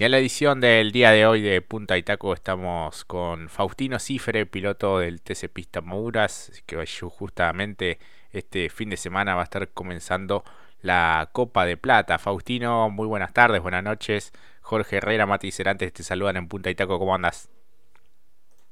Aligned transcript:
Y 0.00 0.04
en 0.04 0.12
la 0.12 0.18
edición 0.18 0.62
del 0.62 0.92
día 0.92 1.10
de 1.10 1.26
hoy 1.26 1.42
de 1.42 1.60
Punta 1.60 1.98
Itaco 1.98 2.32
estamos 2.32 3.04
con 3.04 3.50
Faustino 3.50 3.98
Cifre, 3.98 4.46
piloto 4.46 4.98
del 4.98 5.20
TC 5.20 5.50
Pista 5.52 5.82
Mouras, 5.82 6.62
que 6.64 6.82
justamente 6.86 7.98
este 8.32 8.70
fin 8.70 8.88
de 8.88 8.96
semana 8.96 9.34
va 9.34 9.42
a 9.42 9.44
estar 9.44 9.68
comenzando 9.72 10.42
la 10.80 11.28
Copa 11.34 11.66
de 11.66 11.76
Plata. 11.76 12.18
Faustino, 12.18 12.88
muy 12.88 13.06
buenas 13.06 13.34
tardes, 13.34 13.60
buenas 13.60 13.84
noches. 13.84 14.32
Jorge 14.62 14.96
Herrera, 14.96 15.26
Mati 15.26 15.52
Cerantes 15.52 15.92
te 15.92 16.02
saludan 16.02 16.38
en 16.38 16.48
Punta 16.48 16.70
Itaco, 16.70 16.98
¿cómo 16.98 17.14
andas? 17.14 17.50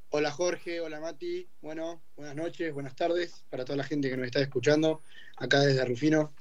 Hola 0.08 0.30
Jorge, 0.30 0.80
hola 0.80 0.98
Mati, 0.98 1.46
bueno, 1.60 2.00
buenas 2.16 2.36
noches, 2.36 2.72
buenas 2.72 2.96
tardes 2.96 3.44
para 3.50 3.66
toda 3.66 3.76
la 3.76 3.84
gente 3.84 4.08
que 4.08 4.16
nos 4.16 4.24
está 4.24 4.40
escuchando 4.40 5.02
acá 5.36 5.60
desde 5.60 5.84
Rufino. 5.84 6.32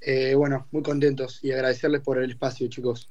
Eh, 0.00 0.34
bueno, 0.34 0.68
muy 0.70 0.82
contentos 0.82 1.38
y 1.44 1.52
agradecerles 1.52 2.00
por 2.00 2.16
el 2.16 2.30
espacio, 2.30 2.66
chicos. 2.68 3.10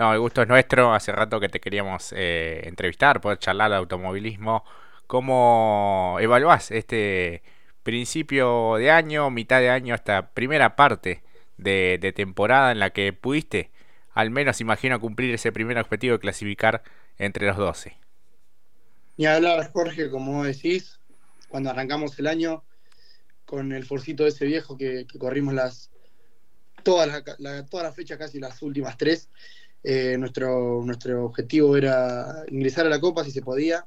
No, 0.00 0.14
el 0.14 0.18
gusto 0.20 0.40
es 0.40 0.48
nuestro. 0.48 0.94
Hace 0.94 1.12
rato 1.12 1.38
que 1.38 1.50
te 1.50 1.60
queríamos 1.60 2.14
eh, 2.16 2.62
entrevistar, 2.64 3.20
poder 3.20 3.38
charlar 3.38 3.70
de 3.70 3.76
automovilismo. 3.76 4.64
¿Cómo 5.06 6.16
evaluás 6.22 6.70
este 6.70 7.42
principio 7.82 8.76
de 8.76 8.90
año, 8.90 9.28
mitad 9.28 9.60
de 9.60 9.68
año, 9.68 9.94
esta 9.94 10.30
primera 10.30 10.74
parte 10.74 11.22
de, 11.58 12.14
temporada 12.16 12.72
en 12.72 12.78
la 12.78 12.94
que 12.94 13.12
pudiste, 13.12 13.72
al 14.14 14.30
menos 14.30 14.62
imagino, 14.62 14.98
cumplir 15.00 15.34
ese 15.34 15.52
primer 15.52 15.76
objetivo 15.76 16.14
de 16.14 16.20
clasificar 16.20 16.82
entre 17.18 17.46
los 17.46 17.58
12? 17.58 17.94
Ni 19.18 19.26
hablar, 19.26 19.70
Jorge, 19.70 20.08
como 20.08 20.44
decís, 20.44 20.98
cuando 21.50 21.68
arrancamos 21.68 22.18
el 22.18 22.26
año 22.26 22.64
con 23.44 23.70
el 23.72 23.84
forcito 23.84 24.26
ese 24.26 24.46
viejo 24.46 24.78
que, 24.78 25.06
corrimos 25.18 25.52
las 25.52 25.90
todas 26.82 27.22
las 27.38 27.68
toda 27.68 27.82
la 27.82 27.92
fecha, 27.92 28.16
casi 28.16 28.40
las 28.40 28.62
últimas 28.62 28.96
tres, 28.96 29.28
eh, 29.82 30.16
nuestro, 30.18 30.82
nuestro 30.84 31.24
objetivo 31.24 31.76
era 31.76 32.44
ingresar 32.48 32.86
a 32.86 32.90
la 32.90 33.00
Copa 33.00 33.24
si 33.24 33.30
se 33.30 33.42
podía. 33.42 33.86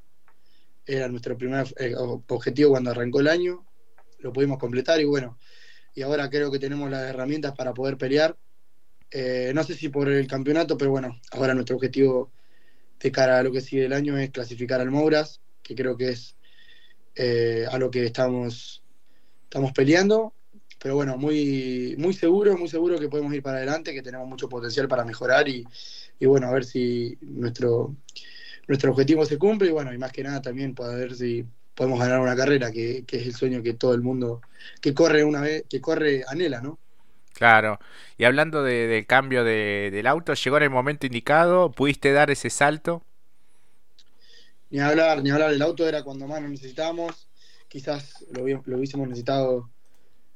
Era 0.85 1.07
nuestro 1.07 1.37
primer 1.37 1.67
eh, 1.77 1.93
objetivo 1.95 2.71
cuando 2.71 2.91
arrancó 2.91 3.19
el 3.19 3.27
año. 3.27 3.65
Lo 4.19 4.33
pudimos 4.33 4.57
completar 4.57 4.99
y 4.99 5.05
bueno, 5.05 5.37
y 5.93 6.01
ahora 6.01 6.29
creo 6.29 6.51
que 6.51 6.59
tenemos 6.59 6.89
las 6.89 7.09
herramientas 7.09 7.53
para 7.55 7.73
poder 7.73 7.97
pelear. 7.97 8.37
Eh, 9.11 9.51
no 9.53 9.63
sé 9.63 9.75
si 9.75 9.89
por 9.89 10.09
el 10.09 10.27
campeonato, 10.27 10.77
pero 10.77 10.91
bueno, 10.91 11.19
ahora 11.31 11.53
nuestro 11.53 11.75
objetivo 11.75 12.31
de 12.99 13.11
cara 13.11 13.39
a 13.39 13.43
lo 13.43 13.51
que 13.51 13.61
sigue 13.61 13.85
el 13.85 13.93
año 13.93 14.17
es 14.17 14.31
clasificar 14.31 14.81
al 14.81 14.91
Mouras, 14.91 15.41
que 15.61 15.75
creo 15.75 15.97
que 15.97 16.09
es 16.09 16.35
a 17.69 17.77
lo 17.77 17.91
que 17.91 18.05
estamos, 18.05 18.83
estamos 19.43 19.71
peleando 19.71 20.33
pero 20.83 20.95
bueno, 20.95 21.17
muy, 21.17 21.95
muy 21.97 22.13
seguro, 22.13 22.57
muy 22.57 22.67
seguro 22.67 22.99
que 22.99 23.07
podemos 23.07 23.33
ir 23.33 23.41
para 23.41 23.55
adelante, 23.55 23.93
que 23.93 24.01
tenemos 24.01 24.27
mucho 24.27 24.49
potencial 24.49 24.89
para 24.89 25.05
mejorar 25.05 25.47
y, 25.47 25.65
bueno, 26.25 26.47
a 26.47 26.51
ver 26.51 26.65
si 26.65 27.17
nuestro, 27.21 27.95
nuestro 28.67 28.91
objetivo 28.91 29.25
se 29.25 29.37
cumple 29.37 29.69
y 29.69 29.71
bueno, 29.71 29.93
y 29.93 29.97
más 29.97 30.11
que 30.11 30.23
nada 30.23 30.41
también 30.41 30.75
para 30.75 30.93
ver 30.95 31.15
si 31.15 31.45
podemos 31.73 32.01
ganar 32.01 32.19
una 32.19 32.35
carrera, 32.35 32.69
que, 32.69 33.05
es 33.09 33.25
el 33.25 33.33
sueño 33.33 33.63
que 33.63 33.75
todo 33.75 33.93
el 33.93 34.01
mundo 34.01 34.41
que 34.81 34.93
corre 34.93 35.23
una 35.23 35.39
vez, 35.39 35.63
que 35.69 35.79
corre 35.79 36.25
anhela, 36.27 36.59
¿no? 36.59 36.77
Claro, 37.31 37.79
y 38.17 38.25
hablando 38.25 38.61
del 38.61 39.05
cambio 39.07 39.45
del 39.45 40.05
auto, 40.05 40.33
¿llegó 40.33 40.57
en 40.57 40.63
el 40.63 40.69
momento 40.69 41.05
indicado? 41.05 41.71
¿Pudiste 41.71 42.11
dar 42.11 42.29
ese 42.29 42.49
salto? 42.49 43.05
Ni 44.69 44.81
hablar, 44.81 45.23
ni 45.23 45.31
hablar, 45.31 45.53
el 45.53 45.61
auto 45.61 45.87
era 45.87 46.03
cuando 46.03 46.27
más 46.27 46.41
lo 46.41 46.49
necesitábamos, 46.49 47.29
quizás 47.69 48.25
lo, 48.33 48.45
lo 48.65 48.77
hubiésemos 48.77 49.07
necesitado 49.07 49.69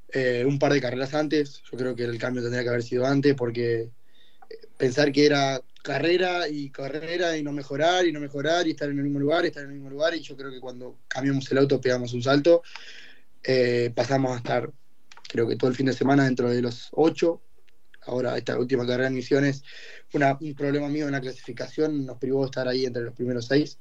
eh, 0.09 0.45
un 0.45 0.57
par 0.57 0.73
de 0.73 0.81
carreras 0.81 1.13
antes. 1.13 1.61
Yo 1.69 1.77
creo 1.77 1.95
que 1.95 2.03
el 2.03 2.17
cambio 2.17 2.41
tendría 2.41 2.63
que 2.63 2.69
haber 2.69 2.83
sido 2.83 3.05
antes 3.05 3.35
porque 3.35 3.81
eh, 3.81 3.89
pensar 4.77 5.11
que 5.11 5.25
era 5.25 5.61
carrera 5.83 6.47
y 6.47 6.69
carrera 6.69 7.37
y 7.37 7.43
no 7.43 7.51
mejorar 7.51 8.05
y 8.05 8.11
no 8.11 8.19
mejorar 8.19 8.67
y 8.67 8.71
estar 8.71 8.89
en 8.89 8.97
el 8.97 9.03
mismo 9.05 9.19
lugar 9.19 9.43
y 9.43 9.47
estar 9.47 9.63
en 9.63 9.69
el 9.69 9.75
mismo 9.75 9.89
lugar 9.89 10.15
y 10.15 10.21
yo 10.21 10.35
creo 10.35 10.51
que 10.51 10.59
cuando 10.59 10.99
cambiamos 11.07 11.49
el 11.51 11.57
auto 11.57 11.81
pegamos 11.81 12.13
un 12.13 12.23
salto. 12.23 12.61
Eh, 13.43 13.91
pasamos 13.95 14.33
a 14.33 14.37
estar 14.37 14.71
creo 15.29 15.47
que 15.47 15.55
todo 15.55 15.69
el 15.69 15.75
fin 15.75 15.85
de 15.85 15.93
semana 15.93 16.25
dentro 16.25 16.49
de 16.49 16.61
los 16.61 16.89
ocho. 16.91 17.41
Ahora 18.05 18.37
esta 18.37 18.57
última 18.57 18.87
carrera 18.87 19.09
en 19.09 19.15
Misiones, 19.15 19.63
un 20.13 20.55
problema 20.55 20.87
mío 20.87 21.07
en 21.07 21.11
la 21.11 21.19
clasificación 21.19 22.05
nos 22.05 22.17
privó 22.17 22.39
de 22.41 22.45
estar 22.45 22.65
ahí 22.65 22.85
entre 22.85 23.03
los 23.03 23.13
primeros 23.13 23.47
seis. 23.47 23.77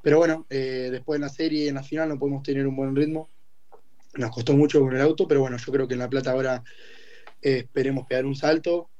Pero 0.00 0.18
bueno, 0.18 0.46
después 0.48 1.16
en 1.16 1.22
la 1.22 1.28
serie 1.28 1.64
y 1.64 1.68
en 1.68 1.74
la 1.74 1.82
final 1.82 2.08
no 2.08 2.18
podemos 2.18 2.44
tener 2.44 2.68
un 2.68 2.76
buen 2.76 2.94
ritmo 2.94 3.28
nos 4.16 4.30
costó 4.30 4.54
mucho 4.54 4.80
con 4.80 4.94
el 4.94 5.00
auto, 5.00 5.26
pero 5.26 5.40
bueno, 5.40 5.56
yo 5.56 5.72
creo 5.72 5.88
que 5.88 5.94
en 5.94 6.00
La 6.00 6.08
Plata 6.08 6.32
ahora 6.32 6.62
eh, 7.42 7.58
esperemos 7.58 8.06
pegar 8.06 8.26
un 8.26 8.36
salto, 8.36 8.90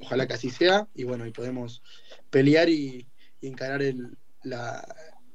ojalá 0.00 0.26
que 0.26 0.34
así 0.34 0.50
sea, 0.50 0.86
y 0.94 1.04
bueno, 1.04 1.26
y 1.26 1.30
podemos 1.30 1.82
pelear 2.30 2.68
y, 2.68 3.06
encarar 3.42 3.80
el, 3.80 4.18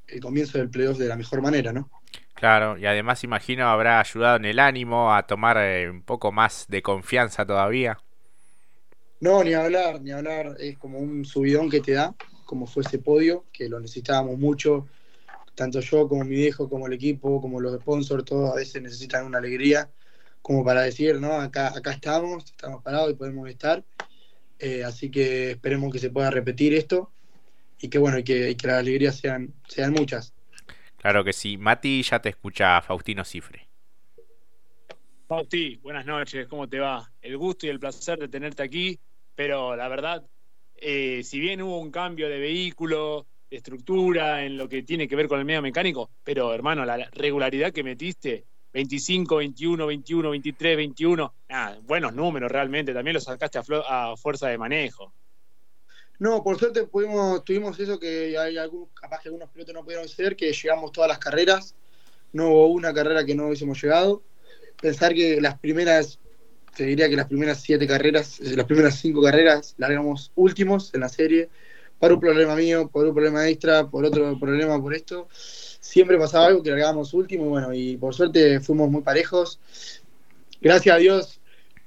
el 0.07 0.19
comienzo 0.21 0.59
del 0.59 0.69
playoff 0.69 0.99
de 0.99 1.07
la 1.07 1.15
mejor 1.15 1.41
manera, 1.41 1.73
¿no? 1.73 1.89
Claro, 2.35 2.77
y 2.77 2.85
además 2.85 3.23
imagino 3.23 3.67
habrá 3.67 3.99
ayudado 3.99 4.35
en 4.35 4.45
el 4.45 4.59
ánimo 4.59 5.15
a 5.15 5.25
tomar 5.25 5.57
eh, 5.57 5.89
un 5.89 6.03
poco 6.03 6.31
más 6.31 6.65
de 6.67 6.81
confianza 6.81 7.45
todavía. 7.45 7.97
No, 9.21 9.43
ni 9.43 9.53
hablar, 9.53 10.01
ni 10.01 10.11
hablar, 10.11 10.55
es 10.59 10.77
como 10.77 10.99
un 10.99 11.23
subidón 11.23 11.69
que 11.69 11.79
te 11.79 11.93
da, 11.93 12.13
como 12.43 12.67
fue 12.67 12.83
ese 12.83 12.99
podio, 12.99 13.45
que 13.53 13.69
lo 13.69 13.79
necesitábamos 13.79 14.37
mucho, 14.37 14.87
tanto 15.55 15.79
yo 15.79 16.07
como 16.07 16.23
mi 16.23 16.35
viejo, 16.35 16.69
como 16.69 16.87
el 16.87 16.93
equipo, 16.93 17.41
como 17.41 17.59
los 17.59 17.79
sponsors, 17.79 18.25
todos 18.25 18.51
a 18.51 18.55
veces 18.55 18.81
necesitan 18.81 19.25
una 19.25 19.39
alegría 19.39 19.89
como 20.41 20.63
para 20.63 20.81
decir, 20.81 21.19
¿no? 21.19 21.41
Acá, 21.41 21.75
acá 21.75 21.91
estamos, 21.91 22.45
estamos 22.45 22.83
parados 22.83 23.11
y 23.11 23.15
podemos 23.15 23.49
estar. 23.49 23.83
Eh, 24.59 24.83
así 24.83 25.09
que 25.09 25.51
esperemos 25.51 25.91
que 25.91 25.99
se 25.99 26.11
pueda 26.11 26.29
repetir 26.29 26.73
esto 26.73 27.11
y 27.79 27.89
que 27.89 27.97
bueno, 27.97 28.19
y 28.19 28.23
que, 28.23 28.55
las 28.63 28.79
alegrías 28.79 29.17
sean, 29.17 29.53
sean 29.67 29.93
muchas. 29.93 30.33
Claro 30.97 31.23
que 31.23 31.33
sí. 31.33 31.57
Mati 31.57 32.03
ya 32.03 32.19
te 32.19 32.29
escucha 32.29 32.81
Faustino 32.81 33.23
Cifre. 33.23 33.67
Fausti, 35.27 35.77
buenas 35.77 36.05
noches, 36.05 36.47
¿cómo 36.47 36.69
te 36.69 36.79
va? 36.79 37.11
El 37.21 37.37
gusto 37.37 37.65
y 37.65 37.69
el 37.69 37.79
placer 37.79 38.19
de 38.19 38.27
tenerte 38.27 38.61
aquí, 38.61 38.99
pero 39.33 39.75
la 39.75 39.87
verdad, 39.87 40.23
eh, 40.75 41.23
si 41.23 41.39
bien 41.39 41.63
hubo 41.63 41.79
un 41.79 41.89
cambio 41.89 42.29
de 42.29 42.37
vehículo, 42.37 43.25
estructura, 43.49 44.43
en 44.43 44.57
lo 44.57 44.67
que 44.67 44.83
tiene 44.83 45.07
que 45.07 45.15
ver 45.15 45.27
con 45.27 45.39
el 45.39 45.45
medio 45.45 45.61
mecánico, 45.61 46.09
pero 46.23 46.53
hermano, 46.53 46.85
la 46.85 47.09
regularidad 47.11 47.71
que 47.71 47.83
metiste, 47.83 48.45
25, 48.73 49.37
21, 49.37 49.87
21, 49.87 50.29
23, 50.31 50.77
21, 50.77 51.33
buenos 51.83 52.13
números 52.13 52.51
realmente, 52.51 52.93
también 52.93 53.13
los 53.13 53.23
sacaste 53.23 53.57
a, 53.57 54.17
fuerza 54.17 54.49
de 54.49 54.57
manejo. 54.57 55.13
No, 56.19 56.43
por 56.43 56.57
suerte 56.57 56.83
pudimos, 56.83 57.43
tuvimos 57.43 57.79
eso 57.79 57.99
que 57.99 58.37
hay 58.37 58.57
algún, 58.57 58.87
capaz 58.93 59.21
que 59.21 59.29
algunos 59.29 59.49
pilotos 59.49 59.73
no 59.73 59.83
pudieron 59.83 60.07
ser, 60.07 60.35
que 60.35 60.51
llegamos 60.51 60.91
todas 60.91 61.07
las 61.07 61.19
carreras, 61.19 61.75
no 62.33 62.49
hubo 62.49 62.67
una 62.67 62.93
carrera 62.93 63.25
que 63.25 63.33
no 63.33 63.47
hubiésemos 63.47 63.81
llegado. 63.81 64.21
Pensar 64.81 65.13
que 65.13 65.39
las 65.39 65.57
primeras, 65.57 66.19
te 66.75 66.83
diría 66.83 67.07
que 67.07 67.15
las 67.15 67.27
primeras 67.27 67.61
siete 67.61 67.87
carreras, 67.87 68.41
las 68.41 68.65
primeras 68.65 68.95
cinco 68.95 69.21
carreras 69.21 69.73
largamos 69.77 70.33
últimos 70.35 70.93
en 70.93 70.99
la 70.99 71.09
serie, 71.09 71.49
por 71.99 72.11
un 72.11 72.19
problema 72.19 72.55
mío, 72.55 72.89
por 72.91 73.05
un 73.05 73.13
problema 73.13 73.47
extra, 73.47 73.87
por 73.87 74.05
otro 74.05 74.37
problema 74.39 74.81
por 74.81 74.93
esto. 74.93 75.27
Siempre 75.31 76.17
pasaba 76.17 76.47
algo 76.47 76.63
que 76.63 76.71
largábamos 76.71 77.13
último, 77.13 77.45
bueno, 77.45 77.73
y 77.73 77.97
por 77.97 78.13
suerte 78.13 78.59
fuimos 78.59 78.89
muy 78.89 79.01
parejos. 79.01 79.59
Gracias 80.61 80.95
a 80.95 80.99
Dios, 80.99 81.39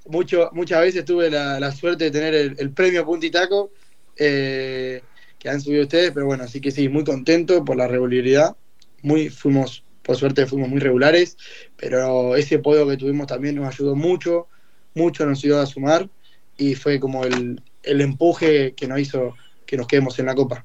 mucho, 0.06 0.50
muchas 0.52 0.80
veces 0.80 1.04
tuve 1.04 1.30
la, 1.30 1.72
suerte 1.72 2.04
de 2.04 2.10
tener 2.10 2.34
el, 2.34 2.70
premio 2.70 3.04
Puntitaco 3.04 3.70
eh, 4.16 5.02
que 5.38 5.48
han 5.48 5.60
subido 5.60 5.82
ustedes, 5.82 6.12
pero 6.12 6.26
bueno, 6.26 6.44
así 6.44 6.60
que 6.60 6.70
sí, 6.70 6.88
muy 6.88 7.04
contento 7.04 7.64
por 7.64 7.76
la 7.76 7.86
regularidad. 7.86 8.56
Muy, 9.02 9.28
fuimos, 9.28 9.84
por 10.02 10.16
suerte 10.16 10.46
fuimos 10.46 10.68
muy 10.68 10.80
regulares, 10.80 11.36
pero 11.76 12.34
ese 12.34 12.58
podio 12.58 12.88
que 12.88 12.96
tuvimos 12.96 13.26
también 13.26 13.56
nos 13.56 13.68
ayudó 13.68 13.94
mucho, 13.94 14.48
mucho 14.94 15.24
nos 15.26 15.38
ayudó 15.38 15.60
a 15.60 15.66
sumar 15.66 16.08
y 16.56 16.74
fue 16.74 16.98
como 16.98 17.24
el, 17.24 17.62
el 17.82 18.00
empuje 18.00 18.74
que 18.74 18.88
nos 18.88 18.98
hizo 18.98 19.34
que 19.68 19.76
nos 19.76 19.86
quedemos 19.86 20.18
en 20.18 20.26
la 20.26 20.34
Copa. 20.34 20.64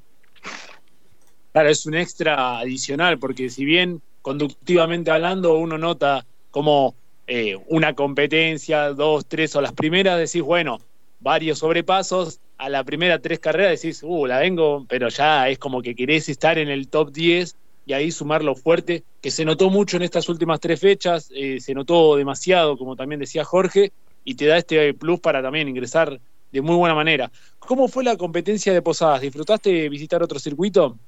Claro, 1.51 1.69
es 1.69 1.85
un 1.85 1.93
extra 1.93 2.57
adicional, 2.57 3.19
porque 3.19 3.49
si 3.49 3.65
bien 3.65 4.01
conductivamente 4.21 5.11
hablando 5.11 5.55
uno 5.55 5.77
nota 5.77 6.25
como 6.49 6.95
eh, 7.27 7.57
una 7.67 7.93
competencia, 7.93 8.89
dos, 8.93 9.25
tres 9.27 9.55
o 9.57 9.61
las 9.61 9.73
primeras, 9.73 10.17
decís, 10.17 10.41
bueno, 10.41 10.79
varios 11.19 11.59
sobrepasos, 11.59 12.39
a 12.57 12.69
la 12.69 12.85
primera 12.85 13.19
tres 13.19 13.39
carreras 13.39 13.81
decís, 13.81 14.01
uh, 14.03 14.25
la 14.25 14.39
vengo, 14.39 14.85
pero 14.87 15.09
ya 15.09 15.49
es 15.49 15.59
como 15.59 15.81
que 15.81 15.95
querés 15.95 16.29
estar 16.29 16.57
en 16.57 16.69
el 16.69 16.87
top 16.87 17.11
10 17.11 17.55
y 17.85 17.91
ahí 17.91 18.09
sumar 18.09 18.41
lo 18.41 18.55
fuerte, 18.55 19.03
que 19.21 19.31
se 19.31 19.43
notó 19.43 19.69
mucho 19.69 19.97
en 19.97 20.03
estas 20.03 20.29
últimas 20.29 20.61
tres 20.61 20.79
fechas, 20.79 21.29
eh, 21.35 21.59
se 21.59 21.73
notó 21.73 22.15
demasiado, 22.15 22.77
como 22.77 22.95
también 22.95 23.19
decía 23.19 23.43
Jorge, 23.43 23.91
y 24.23 24.35
te 24.35 24.45
da 24.45 24.57
este 24.57 24.93
plus 24.93 25.19
para 25.19 25.41
también 25.41 25.67
ingresar 25.67 26.21
de 26.53 26.61
muy 26.61 26.75
buena 26.75 26.93
manera. 26.93 27.31
¿Cómo 27.57 27.87
fue 27.87 28.03
la 28.03 28.15
competencia 28.15 28.71
de 28.71 28.81
Posadas? 28.81 29.21
¿Disfrutaste 29.21 29.89
visitar 29.89 30.21
otro 30.21 30.37
circuito? 30.37 30.99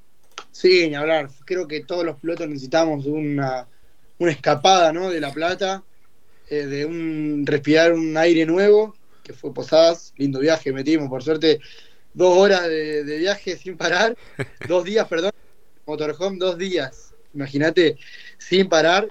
Sí, 0.51 0.89
ni 0.89 0.95
hablar. 0.95 1.29
Creo 1.45 1.67
que 1.67 1.81
todos 1.81 2.03
los 2.03 2.19
pilotos 2.19 2.49
necesitamos 2.49 3.05
una, 3.05 3.67
una 4.17 4.31
escapada 4.31 4.91
¿no? 4.91 5.11
de 5.11 5.21
La 5.21 5.31
Plata, 5.31 5.83
eh, 6.49 6.65
de 6.65 6.85
un 6.85 7.43
respirar 7.45 7.93
un 7.93 8.17
aire 8.17 8.45
nuevo, 8.47 8.95
que 9.23 9.33
fue 9.33 9.53
Posadas. 9.53 10.13
Lindo 10.17 10.39
viaje 10.39 10.73
metimos, 10.73 11.09
por 11.09 11.21
suerte. 11.21 11.59
dos 12.15 12.35
horas 12.35 12.67
de, 12.67 13.03
viaje 13.03 13.55
sin 13.55 13.77
parar, 13.77 14.17
dos 14.67 14.83
días, 14.83 15.07
perdón, 15.07 15.31
motorhome, 15.85 16.39
dos 16.39 16.57
días. 16.57 17.13
Imagínate, 17.35 17.97
sin 18.39 18.67
parar. 18.67 19.07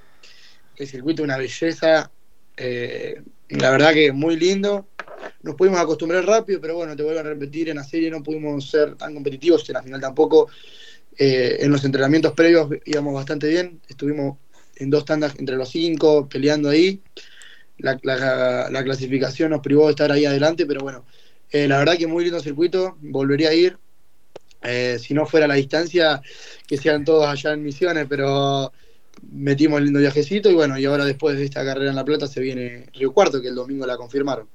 El 0.74 0.88
circuito 0.88 1.22
una 1.22 1.36
belleza. 1.36 2.10
Eh, 2.56 3.22
la 3.50 3.70
verdad 3.70 3.92
que 3.92 4.10
muy 4.10 4.36
lindo. 4.36 4.88
Nos 5.44 5.56
pudimos 5.56 5.78
acostumbrar 5.78 6.24
rápido, 6.24 6.58
pero 6.58 6.76
bueno, 6.76 6.96
te 6.96 7.02
vuelvo 7.02 7.20
a 7.20 7.22
repetir, 7.22 7.68
en 7.68 7.76
la 7.76 7.84
serie 7.84 8.10
no 8.10 8.22
pudimos 8.22 8.66
ser 8.70 8.94
tan 8.96 9.12
competitivos, 9.12 9.68
en 9.68 9.74
la 9.74 9.82
final 9.82 10.00
tampoco. 10.00 10.48
Eh, 11.18 11.58
en 11.60 11.70
los 11.70 11.84
entrenamientos 11.84 12.32
previos 12.32 12.70
íbamos 12.86 13.12
bastante 13.12 13.48
bien, 13.48 13.78
estuvimos 13.86 14.38
en 14.76 14.88
dos 14.88 15.04
tandas 15.04 15.34
entre 15.38 15.56
los 15.56 15.68
cinco, 15.68 16.26
peleando 16.30 16.70
ahí. 16.70 17.02
La, 17.76 17.98
clasificación 18.84 19.50
nos 19.50 19.60
privó 19.60 19.84
de 19.84 19.90
estar 19.90 20.10
ahí 20.10 20.24
adelante, 20.24 20.64
pero 20.64 20.80
bueno, 20.80 21.04
eh, 21.50 21.68
la 21.68 21.76
verdad 21.76 21.98
que 21.98 22.06
muy 22.06 22.24
lindo 22.24 22.40
circuito, 22.40 22.96
volvería 23.02 23.50
a 23.50 23.54
ir. 23.54 23.76
Eh, 24.62 24.98
si 24.98 25.12
no 25.12 25.26
fuera 25.26 25.46
la 25.46 25.56
distancia, 25.56 26.22
que 26.66 26.78
sean 26.78 27.04
todos 27.04 27.26
allá 27.26 27.52
en 27.52 27.62
Misiones, 27.62 28.06
pero 28.08 28.72
metimos 29.30 29.78
el 29.78 29.84
lindo 29.84 30.00
viajecito 30.00 30.50
y 30.50 30.54
bueno, 30.54 30.78
y 30.78 30.86
ahora 30.86 31.04
después 31.04 31.36
de 31.36 31.44
esta 31.44 31.62
carrera 31.66 31.90
en 31.90 31.96
La 31.96 32.04
Plata 32.04 32.26
se 32.26 32.40
viene 32.40 32.86
Río 32.94 33.12
Cuarto, 33.12 33.42
que 33.42 33.48
el 33.48 33.54
domingo 33.54 33.86
la 33.86 33.98
confirmaron. 33.98 34.48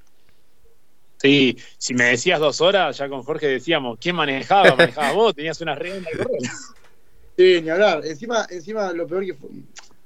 Sí, 1.21 1.57
si 1.77 1.93
me 1.93 2.05
decías 2.05 2.39
dos 2.39 2.61
horas, 2.61 2.97
ya 2.97 3.09
con 3.09 3.23
Jorge 3.23 3.47
decíamos, 3.47 3.97
¿quién 3.99 4.15
manejaba? 4.15 4.75
¿Manejabas 4.75 5.13
vos? 5.13 5.35
¿Tenías 5.35 5.59
una 5.59 5.75
regla 5.75 6.09
Sí, 7.37 7.61
ni 7.61 7.69
hablar. 7.69 8.05
Encima, 8.05 8.47
encima 8.49 8.91
lo 8.93 9.07
peor 9.07 9.25
que 9.25 9.33
fue, 9.33 9.49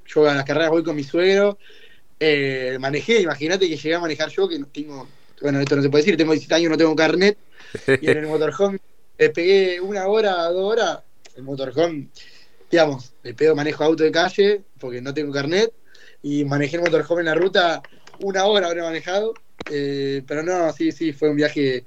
yo 0.08 0.30
a 0.30 0.36
las 0.36 0.46
carreras 0.46 0.70
voy 0.70 0.84
con 0.84 0.96
mi 0.96 1.04
suegro, 1.04 1.58
eh, 2.20 2.78
manejé, 2.80 3.22
imagínate 3.22 3.68
que 3.68 3.78
llegué 3.78 3.96
a 3.96 4.00
manejar 4.00 4.30
yo, 4.30 4.48
que 4.48 4.58
no 4.58 4.68
tengo, 4.68 5.08
bueno, 5.42 5.60
esto 5.60 5.76
no 5.76 5.82
se 5.82 5.90
puede 5.90 6.04
decir, 6.04 6.18
tengo 6.18 6.32
17 6.32 6.56
años, 6.56 6.72
no 6.72 6.78
tengo 6.78 6.96
carnet, 6.96 7.38
y 8.02 8.10
en 8.10 8.18
el 8.18 8.28
motorhome 8.28 8.80
le 9.18 9.30
pegué 9.30 9.82
una 9.82 10.08
hora, 10.08 10.50
dos 10.50 10.72
horas, 10.72 11.00
el 11.36 11.44
motorhome, 11.44 12.08
digamos, 12.70 13.14
le 13.24 13.34
pego 13.34 13.56
manejo 13.56 13.84
auto 13.84 14.04
de 14.04 14.12
calle, 14.12 14.62
porque 14.80 15.02
no 15.02 15.14
tengo 15.14 15.34
carnet, 15.34 15.72
y 16.22 16.46
manejé 16.46 16.78
el 16.78 16.84
motorhome 16.84 17.22
en 17.22 17.26
la 17.26 17.36
ruta, 17.36 17.82
una 18.20 18.46
hora 18.46 18.68
habré 18.68 18.82
manejado, 18.84 19.34
eh, 19.72 20.24
pero 20.28 20.44
no, 20.44 20.72
sí, 20.74 20.92
sí, 20.92 21.14
fue 21.14 21.30
un 21.30 21.36
viaje 21.36 21.86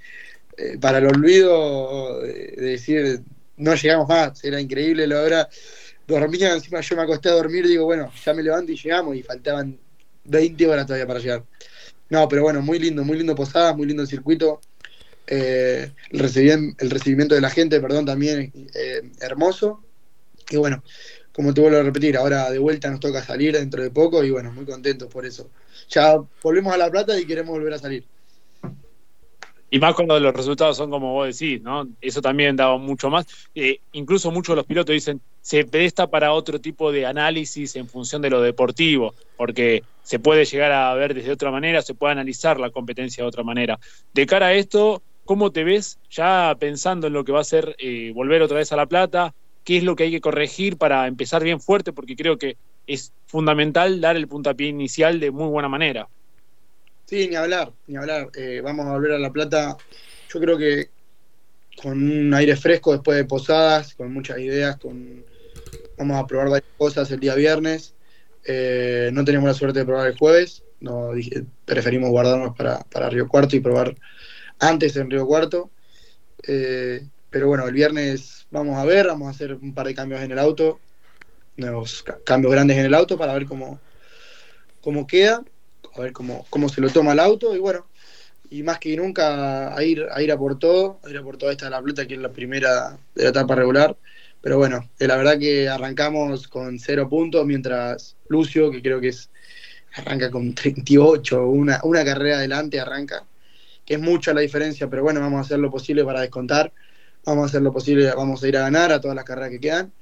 eh, 0.57 0.79
para 0.81 0.99
el 0.99 1.07
olvido, 1.07 2.21
de, 2.23 2.55
decir, 2.57 3.21
no 3.57 3.75
llegamos 3.75 4.09
más, 4.09 4.45
era 4.45 4.61
increíble 4.61 5.07
la 5.07 5.23
hora 5.23 5.49
dormía, 6.07 6.55
encima 6.55 6.81
yo 6.81 6.97
me 6.97 7.03
acosté 7.03 7.29
a 7.29 7.33
dormir, 7.33 7.67
digo, 7.67 7.85
bueno, 7.85 8.13
ya 8.25 8.33
me 8.33 8.43
levanto 8.43 8.73
y 8.73 8.77
llegamos 8.77 9.17
y 9.17 9.23
faltaban 9.23 9.79
20 10.25 10.67
horas 10.67 10.87
todavía 10.87 11.07
para 11.07 11.21
llegar. 11.21 11.45
No, 12.09 12.29
pero 12.29 12.43
bueno, 12.43 12.63
muy 12.63 12.79
lindo, 12.79 13.05
muy 13.05 13.19
lindo 13.19 13.35
Posadas, 13.35 13.77
muy 13.77 13.87
lindo 13.87 14.03
el 14.03 14.09
circuito. 14.09 14.61
Eh, 15.27 15.91
el, 16.11 16.21
recibimiento, 16.21 17.35
de 17.35 17.41
la 17.41 17.51
gente, 17.51 17.81
perdón, 17.81 18.07
también 18.07 18.53
eh, 18.75 19.11
hermoso. 19.21 19.83
Y 20.51 20.57
bueno, 20.57 20.85
como 21.33 21.53
te 21.53 21.61
vuelvo 21.61 21.79
a 21.79 21.83
repetir, 21.83 22.17
ahora 22.17 22.51
de 22.51 22.59
vuelta 22.59 22.91
nos 22.91 23.01
toca 23.01 23.25
salir 23.25 23.55
dentro 23.55 23.83
de 23.83 23.91
poco 23.91 24.23
y 24.23 24.31
bueno, 24.31 24.53
muy 24.53 24.65
contentos 24.65 25.13
por 25.13 25.27
eso. 25.27 25.51
Ya 25.89 26.17
volvemos 26.43 26.73
a 26.73 26.77
La 26.77 26.91
Plata 26.91 27.19
y 27.19 27.27
queremos 27.27 27.51
volver 27.51 27.75
a 27.75 27.79
salir. 27.79 28.05
Y 29.69 29.79
más 29.81 29.95
cuando 29.95 30.19
los 30.21 30.35
resultados 30.35 30.77
son 30.77 30.91
como 30.91 31.13
vos 31.13 31.27
decís, 31.27 31.61
¿no? 31.61 31.89
Eso 32.01 32.23
también 32.23 32.55
daba 32.55 32.79
mucho 32.79 33.11
más. 33.11 33.27
Eh, 33.55 33.81
incluso 33.93 34.31
muchos 34.31 34.55
de 34.55 34.57
los 34.57 34.67
pilotos 34.67 34.93
dicen, 34.93 35.21
se 35.41 35.65
presta 35.65 36.09
para 36.09 36.33
otro 36.33 36.61
tipo 36.61 36.93
de 36.93 37.05
análisis 37.05 37.75
en 37.77 37.89
función 37.89 38.23
de 38.23 38.31
lo 38.31 38.41
deportivo, 38.41 39.15
porque 39.37 39.83
se 40.03 40.19
puede 40.19 40.45
llegar 40.45 40.71
a 40.73 40.95
ver 40.95 41.15
desde 41.15 41.33
otra 41.33 41.51
manera, 41.51 41.83
se 41.83 41.95
puede 41.95 42.13
analizar 42.13 42.61
la 42.61 42.71
competencia 42.71 43.25
de 43.25 43.29
otra 43.29 43.43
manera. 43.43 43.79
De 44.13 44.25
cara 44.27 44.47
a 44.47 44.55
esto, 44.55 45.03
¿cómo 45.25 45.51
te 45.51 45.65
ves 45.65 45.99
ya 46.11 46.57
pensando 46.59 47.09
en 47.09 47.13
lo 47.13 47.25
que 47.25 47.33
va 47.33 47.41
a 47.41 47.45
ser 47.45 47.75
eh, 47.79 48.13
volver 48.15 48.43
otra 48.43 48.59
vez 48.59 48.71
a 48.73 48.77
La 48.77 48.87
Plata? 48.87 49.35
¿Qué 49.65 49.79
es 49.79 49.83
lo 49.83 49.97
que 49.97 50.05
hay 50.05 50.11
que 50.13 50.21
corregir 50.21 50.79
para 50.79 51.09
empezar 51.09 51.43
bien 51.43 51.61
fuerte? 51.61 51.93
Porque 51.93 52.15
creo 52.15 52.39
que 52.39 52.57
es 52.87 53.13
fundamental 53.27 54.01
dar 54.01 54.17
el 54.17 54.29
puntapié 54.29 54.69
inicial 54.69 55.21
de 55.21 55.31
muy 55.31 55.49
buena 55.49 55.69
manera. 55.69 56.09
Sí, 57.07 57.29
ni 57.29 57.37
hablar, 57.37 57.73
ni 57.87 57.97
hablar. 57.97 58.31
Eh, 58.35 58.61
vamos 58.63 58.87
a 58.87 58.93
volver 58.93 59.13
a 59.13 59.19
La 59.19 59.33
Plata. 59.33 59.77
Yo 60.33 60.41
creo 60.41 60.59
que 60.59 60.91
con 61.81 61.93
un 61.93 62.35
aire 62.35 62.57
fresco 62.57 62.93
después 62.93 63.17
de 63.17 63.25
posadas, 63.25 63.95
con 63.95 64.13
muchas 64.13 64.39
ideas, 64.39 64.77
con 64.77 65.25
vamos 65.97 66.17
a 66.17 66.27
probar 66.27 66.49
varias 66.49 66.71
cosas 66.77 67.11
el 67.11 67.21
día 67.21 67.35
viernes. 67.35 67.95
Eh, 68.45 69.11
no 69.13 69.25
tenemos 69.25 69.49
la 69.49 69.55
suerte 69.55 69.81
de 69.81 69.85
probar 69.85 70.07
el 70.07 70.19
jueves, 70.19 70.63
no 70.81 71.11
preferimos 71.65 72.11
guardarnos 72.11 72.57
para, 72.57 72.81
para, 72.85 73.11
Río 73.11 73.29
Cuarto 73.29 73.57
y 73.57 73.61
probar 73.61 73.97
antes 74.59 74.97
en 74.97 75.11
Río 75.11 75.27
Cuarto. 75.27 75.71
Eh, 76.47 77.07
pero 77.31 77.49
bueno, 77.49 77.67
el 77.67 77.73
viernes 77.73 78.47
vamos 78.51 78.77
a 78.79 78.85
ver, 78.85 79.07
vamos 79.07 79.29
a 79.29 79.31
hacer 79.31 79.55
un 79.55 79.75
par 79.75 79.87
de 79.87 79.95
cambios 79.95 80.23
en 80.23 80.31
el 80.31 80.39
auto, 80.39 80.81
nuevos 81.57 82.05
cambios 82.25 82.53
grandes 82.53 82.77
en 82.79 82.87
el 82.87 82.95
auto 82.95 83.17
para 83.17 83.33
ver 83.35 83.47
cómo, 83.47 83.81
cómo 84.81 85.07
queda 85.07 85.43
a 85.99 86.03
ver 86.03 86.13
cómo, 86.13 86.47
cómo 86.51 86.69
se 86.69 86.81
lo 86.81 86.91
toma 86.91 87.13
el 87.13 87.21
auto 87.21 87.55
y 87.55 87.59
bueno, 87.59 87.87
y 88.51 88.63
más 88.63 88.79
que 88.79 88.97
nunca 88.97 89.75
a 89.77 89.83
ir 89.83 90.07
a, 90.11 90.23
ir 90.23 90.31
a 90.33 90.39
por 90.39 90.59
todo, 90.59 91.01
a 91.05 91.11
ir 91.11 91.19
a 91.19 91.23
por 91.23 91.37
toda 91.37 91.53
esta 91.53 91.71
La 91.71 91.83
Plata 91.83 92.07
que 92.07 92.15
es 92.15 92.21
la 92.21 92.31
primera 92.31 92.99
de 93.15 93.25
la 93.25 93.31
etapa 93.31 93.55
regular. 93.55 93.97
Pero 94.41 94.59
bueno, 94.59 94.89
eh, 94.99 95.09
la 95.09 95.17
verdad 95.17 95.39
que 95.39 95.69
arrancamos 95.69 96.47
con 96.47 96.79
cero 96.79 97.09
puntos, 97.09 97.45
mientras 97.47 98.17
Lucio, 98.29 98.71
que 98.71 98.81
creo 98.81 99.01
que 99.01 99.09
es 99.09 99.31
arranca 99.95 100.31
con 100.31 100.55
38, 100.55 101.47
una, 101.47 101.81
una 101.83 102.05
carrera 102.05 102.37
adelante 102.37 102.79
arranca, 102.79 103.25
que 103.85 103.95
es 103.95 104.01
mucha 104.01 104.35
la 104.35 104.43
diferencia, 104.43 104.89
pero 104.89 105.03
bueno, 105.03 105.21
vamos 105.21 105.39
a 105.39 105.41
hacer 105.41 105.59
lo 105.59 105.71
posible 105.71 106.05
para 106.05 106.21
descontar, 106.21 106.71
vamos 107.25 107.45
a 107.45 107.47
hacer 107.47 107.63
lo 107.63 107.73
posible, 107.73 108.13
vamos 108.15 108.43
a 108.43 108.49
ir 108.49 108.59
a 108.59 108.61
ganar 108.61 108.93
a 108.93 109.01
todas 109.01 109.15
las 109.17 109.25
carreras 109.25 109.51
que 109.51 109.61
quedan. 109.61 109.93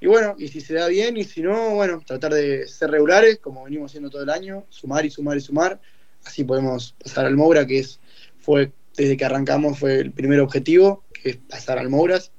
Y 0.00 0.06
bueno, 0.06 0.34
y 0.38 0.48
si 0.48 0.60
se 0.60 0.74
da 0.74 0.88
bien, 0.88 1.16
y 1.16 1.24
si 1.24 1.40
no, 1.40 1.74
bueno, 1.74 2.02
tratar 2.04 2.34
de 2.34 2.66
ser 2.66 2.90
regulares, 2.90 3.38
como 3.38 3.64
venimos 3.64 3.90
haciendo 3.90 4.10
todo 4.10 4.22
el 4.22 4.30
año, 4.30 4.64
sumar 4.68 5.06
y 5.06 5.10
sumar 5.10 5.36
y 5.36 5.40
sumar. 5.40 5.80
Así 6.24 6.44
podemos 6.44 6.94
pasar 7.02 7.26
al 7.26 7.36
Moura, 7.36 7.66
que 7.66 7.78
es, 7.78 8.00
fue, 8.40 8.72
desde 8.96 9.16
que 9.16 9.24
arrancamos, 9.24 9.78
fue 9.78 9.98
el 10.00 10.12
primer 10.12 10.40
objetivo, 10.40 11.04
que 11.12 11.30
es 11.30 11.36
pasar 11.36 11.78
al 11.78 11.88
Mouras. 11.88 12.32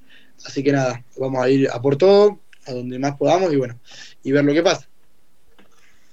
Así 0.44 0.62
que 0.62 0.72
nada, 0.72 1.04
vamos 1.16 1.42
a 1.42 1.48
ir 1.48 1.68
a 1.70 1.80
por 1.80 1.96
todo, 1.96 2.40
a 2.66 2.72
donde 2.72 2.98
más 2.98 3.16
podamos, 3.16 3.52
y 3.52 3.56
bueno, 3.56 3.78
y 4.22 4.32
ver 4.32 4.44
lo 4.44 4.52
que 4.52 4.62
pasa. 4.62 4.88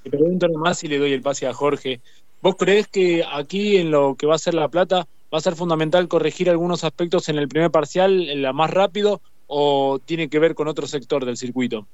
Te 0.03 0.09
pregunto 0.09 0.47
nomás 0.47 0.83
y 0.83 0.87
le 0.87 0.97
doy 0.97 1.13
el 1.13 1.21
pase 1.21 1.47
a 1.47 1.53
Jorge. 1.53 2.01
¿Vos 2.41 2.55
crees 2.57 2.87
que 2.87 3.23
aquí 3.23 3.77
en 3.77 3.91
lo 3.91 4.15
que 4.15 4.25
va 4.25 4.35
a 4.35 4.39
ser 4.39 4.53
La 4.53 4.67
Plata 4.67 5.07
va 5.33 5.37
a 5.37 5.41
ser 5.41 5.55
fundamental 5.55 6.07
corregir 6.07 6.49
algunos 6.49 6.83
aspectos 6.83 7.29
en 7.29 7.37
el 7.37 7.47
primer 7.47 7.71
parcial, 7.71 8.29
en 8.29 8.41
la 8.41 8.53
más 8.53 8.69
rápido, 8.69 9.21
o 9.47 9.99
tiene 10.03 10.29
que 10.29 10.39
ver 10.39 10.55
con 10.55 10.67
otro 10.67 10.87
sector 10.87 11.25
del 11.25 11.37
circuito? 11.37 11.87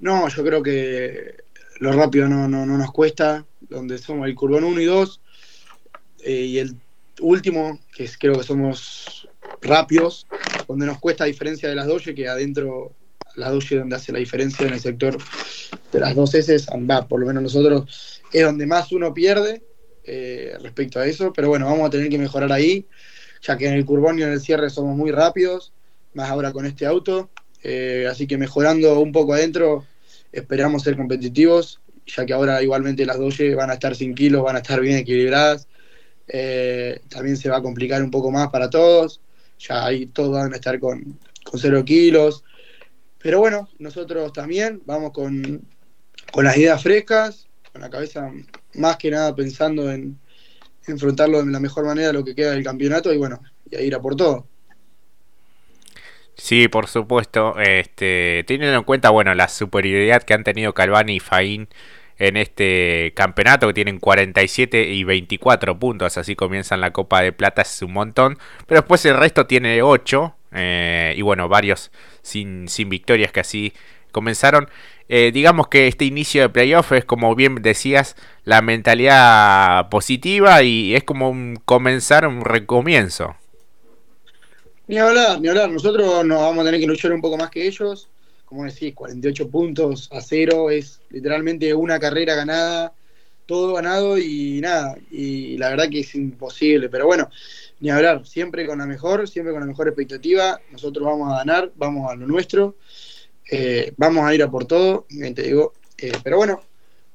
No, 0.00 0.28
yo 0.28 0.44
creo 0.44 0.62
que 0.62 1.36
lo 1.80 1.92
rápido 1.92 2.28
no, 2.28 2.48
no, 2.48 2.66
nos 2.66 2.92
cuesta, 2.92 3.44
donde 3.60 3.98
somos 3.98 4.26
el 4.26 4.34
curbón 4.34 4.64
1 4.64 4.80
y 4.80 4.84
2, 4.84 5.20
eh, 6.24 6.32
y 6.32 6.58
el 6.58 6.76
último, 7.20 7.78
que 7.94 8.04
es, 8.04 8.18
creo 8.18 8.34
que 8.34 8.44
somos 8.44 9.28
rápidos, 9.60 10.26
donde 10.68 10.86
nos 10.86 10.98
cuesta 10.98 11.24
a 11.24 11.26
diferencia 11.26 11.68
de 11.68 11.74
las 11.74 11.86
doce, 11.86 12.14
que 12.14 12.28
adentro 12.28 12.92
las 13.36 13.50
doce 13.50 13.76
donde 13.76 13.96
hace 13.96 14.12
la 14.12 14.18
diferencia 14.18 14.66
en 14.66 14.74
el 14.74 14.80
sector 14.80 15.18
de 15.92 16.00
las 16.00 16.14
dos 16.14 16.34
S, 16.34 16.56
va, 16.88 17.06
por 17.06 17.20
lo 17.20 17.26
menos 17.26 17.42
nosotros 17.42 18.22
es 18.32 18.44
donde 18.44 18.66
más 18.66 18.92
uno 18.92 19.12
pierde 19.12 19.62
eh, 20.04 20.56
respecto 20.60 21.00
a 21.00 21.06
eso, 21.06 21.32
pero 21.32 21.48
bueno, 21.48 21.66
vamos 21.66 21.86
a 21.86 21.90
tener 21.90 22.08
que 22.08 22.18
mejorar 22.18 22.52
ahí, 22.52 22.86
ya 23.42 23.56
que 23.56 23.66
en 23.66 23.74
el 23.74 23.84
curbón 23.84 24.18
y 24.18 24.22
en 24.22 24.32
el 24.32 24.40
cierre 24.40 24.70
somos 24.70 24.96
muy 24.96 25.10
rápidos, 25.10 25.72
más 26.14 26.30
ahora 26.30 26.52
con 26.52 26.66
este 26.66 26.86
auto. 26.86 27.30
Eh, 27.62 28.06
así 28.10 28.26
que 28.26 28.38
mejorando 28.38 29.00
un 29.00 29.12
poco 29.12 29.34
adentro, 29.34 29.86
esperamos 30.32 30.82
ser 30.82 30.96
competitivos, 30.96 31.80
ya 32.06 32.26
que 32.26 32.32
ahora 32.32 32.62
igualmente 32.62 33.06
las 33.06 33.18
Doge 33.18 33.54
van 33.54 33.70
a 33.70 33.74
estar 33.74 33.94
sin 33.94 34.14
kilos, 34.14 34.42
van 34.42 34.56
a 34.56 34.60
estar 34.60 34.80
bien 34.80 34.98
equilibradas. 34.98 35.68
Eh, 36.28 37.00
también 37.08 37.36
se 37.36 37.48
va 37.48 37.58
a 37.58 37.62
complicar 37.62 38.02
un 38.02 38.10
poco 38.10 38.30
más 38.30 38.48
para 38.48 38.70
todos. 38.70 39.20
Ya 39.58 39.84
ahí 39.86 40.06
todos 40.06 40.32
van 40.32 40.52
a 40.52 40.56
estar 40.56 40.78
con, 40.78 41.18
con 41.44 41.60
cero 41.60 41.84
kilos. 41.84 42.44
Pero 43.18 43.38
bueno, 43.38 43.68
nosotros 43.78 44.32
también 44.32 44.82
vamos 44.84 45.12
con, 45.12 45.66
con 46.30 46.44
las 46.44 46.56
ideas 46.56 46.82
frescas, 46.82 47.48
con 47.72 47.80
la 47.80 47.88
cabeza 47.88 48.30
más 48.74 48.96
que 48.98 49.10
nada 49.10 49.34
pensando 49.34 49.90
en 49.90 50.18
enfrentarlo 50.86 51.42
de 51.42 51.50
la 51.50 51.60
mejor 51.60 51.86
manera 51.86 52.12
lo 52.12 52.24
que 52.24 52.34
queda 52.34 52.50
del 52.52 52.64
campeonato 52.64 53.12
y 53.12 53.16
bueno, 53.16 53.40
y 53.70 53.76
a 53.76 53.80
ir 53.80 53.94
a 53.94 54.00
por 54.02 54.16
todo. 54.16 54.46
Sí, 56.36 56.68
por 56.68 56.88
supuesto. 56.88 57.58
Este, 57.58 58.44
teniendo 58.46 58.76
en 58.78 58.84
cuenta, 58.84 59.10
bueno, 59.10 59.34
la 59.34 59.48
superioridad 59.48 60.22
que 60.22 60.34
han 60.34 60.44
tenido 60.44 60.74
Calvani 60.74 61.16
y 61.16 61.20
Faín 61.20 61.68
en 62.18 62.36
este 62.36 63.12
campeonato, 63.16 63.66
que 63.68 63.74
tienen 63.74 63.98
47 63.98 64.84
y 64.90 65.04
24 65.04 65.78
puntos, 65.78 66.16
así 66.16 66.36
comienzan 66.36 66.80
la 66.80 66.92
Copa 66.92 67.22
de 67.22 67.32
Plata, 67.32 67.62
es 67.62 67.82
un 67.82 67.92
montón. 67.92 68.38
Pero 68.66 68.80
después 68.82 69.04
el 69.06 69.16
resto 69.16 69.46
tiene 69.46 69.82
8, 69.82 70.34
eh, 70.52 71.14
y 71.16 71.22
bueno, 71.22 71.48
varios 71.48 71.90
sin, 72.22 72.68
sin 72.68 72.88
victorias 72.88 73.32
que 73.32 73.40
así 73.40 73.72
comenzaron. 74.12 74.68
Eh, 75.08 75.32
digamos 75.34 75.68
que 75.68 75.86
este 75.86 76.06
inicio 76.06 76.42
de 76.42 76.48
playoff 76.48 76.92
es 76.92 77.04
como 77.04 77.34
bien 77.34 77.56
decías, 77.56 78.16
la 78.44 78.62
mentalidad 78.62 79.88
positiva 79.90 80.62
y 80.62 80.94
es 80.94 81.04
como 81.04 81.28
un 81.28 81.56
comenzar 81.64 82.26
un 82.26 82.42
recomienzo. 82.42 83.36
Ni 84.86 84.98
hablar, 84.98 85.40
ni 85.40 85.48
hablar. 85.48 85.70
Nosotros 85.70 86.26
nos 86.26 86.40
vamos 86.40 86.62
a 86.62 86.66
tener 86.66 86.80
que 86.80 86.86
luchar 86.86 87.12
un 87.12 87.22
poco 87.22 87.38
más 87.38 87.50
que 87.50 87.66
ellos. 87.66 88.08
Como 88.44 88.64
decís, 88.64 88.94
48 88.94 89.48
puntos 89.48 90.08
a 90.12 90.20
cero, 90.20 90.70
es 90.70 91.00
literalmente 91.08 91.72
una 91.72 91.98
carrera 91.98 92.34
ganada, 92.34 92.92
todo 93.46 93.74
ganado 93.74 94.18
y 94.18 94.60
nada. 94.60 94.96
Y 95.10 95.56
la 95.56 95.70
verdad 95.70 95.88
que 95.88 96.00
es 96.00 96.14
imposible. 96.14 96.90
Pero 96.90 97.06
bueno, 97.06 97.30
ni 97.80 97.90
hablar, 97.90 98.26
siempre 98.26 98.66
con 98.66 98.78
la 98.78 98.86
mejor, 98.86 99.26
siempre 99.26 99.52
con 99.52 99.60
la 99.60 99.66
mejor 99.66 99.88
expectativa. 99.88 100.60
Nosotros 100.70 101.06
vamos 101.06 101.32
a 101.32 101.38
ganar, 101.38 101.72
vamos 101.76 102.10
a 102.10 102.14
lo 102.14 102.26
nuestro. 102.26 102.76
Eh, 103.50 103.94
vamos 103.96 104.24
a 104.26 104.34
ir 104.34 104.42
a 104.42 104.50
por 104.50 104.66
todo, 104.66 105.06
te 105.08 105.42
digo. 105.42 105.72
Eh, 105.96 106.12
pero 106.22 106.36
bueno, 106.36 106.60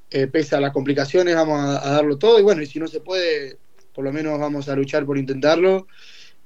eh, 0.09 0.25
pese 0.25 0.55
a 0.55 0.59
las 0.59 0.73
complicaciones, 0.73 1.35
vamos 1.35 1.59
a, 1.59 1.91
darlo 1.91 2.17
todo. 2.17 2.39
Y 2.39 2.41
bueno, 2.41 2.63
y 2.63 2.65
si 2.65 2.79
no 2.79 2.87
se 2.87 2.99
puede, 2.99 3.57
por 3.93 4.03
lo 4.03 4.11
menos 4.11 4.39
vamos 4.39 4.69
a 4.69 4.75
luchar 4.75 5.05
por 5.05 5.19
intentarlo. 5.19 5.87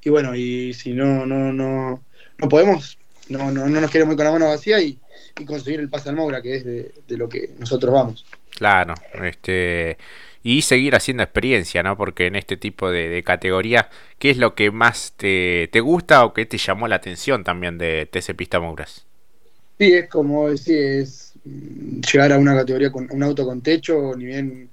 Y 0.04 0.10
bueno, 0.10 0.36
y 0.36 0.74
si 0.74 0.94
no, 0.94 1.26
no, 1.26 1.54
no, 1.54 2.04
no 2.38 2.50
podemos, 2.50 2.98
no, 3.30 3.52
no, 3.52 3.68
no 3.68 3.82
nos 3.82 3.92
queremos 3.92 4.14
ir 4.14 4.18
con 4.18 4.26
la 4.26 4.32
mano 4.32 4.48
vacía 4.48 4.82
y, 4.82 5.00
conseguir 5.48 5.80
el 5.80 5.90
pase 5.90 6.10
al 6.10 6.16
Moura, 6.16 6.42
que 6.42 6.56
es 6.56 6.66
de, 6.66 6.92
lo 7.18 7.28
que 7.28 7.50
nosotros 7.58 7.94
vamos. 7.94 8.26
Claro, 8.52 8.94
este 9.24 9.98
y 10.46 10.62
seguir 10.62 10.94
haciendo 10.94 11.24
experiencia, 11.24 11.82
¿no? 11.84 11.96
Porque 11.96 12.28
en 12.28 12.36
este 12.36 12.58
tipo 12.58 12.92
de, 12.92 13.24
categoría, 13.24 13.90
¿qué 14.20 14.30
es 14.30 14.38
lo 14.38 14.56
que 14.56 14.72
más 14.72 15.14
te, 15.16 15.70
te, 15.72 15.80
gusta 15.80 16.26
o 16.26 16.34
qué 16.34 16.46
te 16.46 16.58
llamó 16.58 16.90
la 16.90 16.98
atención 16.98 17.46
también 17.46 17.78
de 17.78 18.08
TC 18.12 18.36
Pista 18.36 18.60
Mouras? 18.60 19.06
Sí, 19.80 19.94
es 19.94 20.10
como 20.10 20.50
decir, 20.50 20.78
es 20.78 21.34
mm, 21.46 22.02
llegar 22.02 22.34
a 22.34 22.38
una 22.38 22.54
categoría 22.54 22.92
con 22.92 23.08
un 23.10 23.24
auto 23.24 23.46
con 23.46 23.62
techo, 23.62 24.14
ni 24.18 24.26
bien 24.26 24.70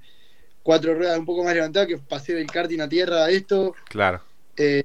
cuatro 0.61 0.93
ruedas 0.93 1.17
un 1.17 1.25
poco 1.25 1.43
más 1.43 1.55
levantadas, 1.55 1.87
que 1.87 1.97
pasé 1.97 2.33
del 2.33 2.47
karting 2.47 2.81
a 2.81 2.89
tierra 2.89 3.25
a 3.25 3.29
esto. 3.29 3.73
Claro. 3.89 4.21
Eh, 4.57 4.83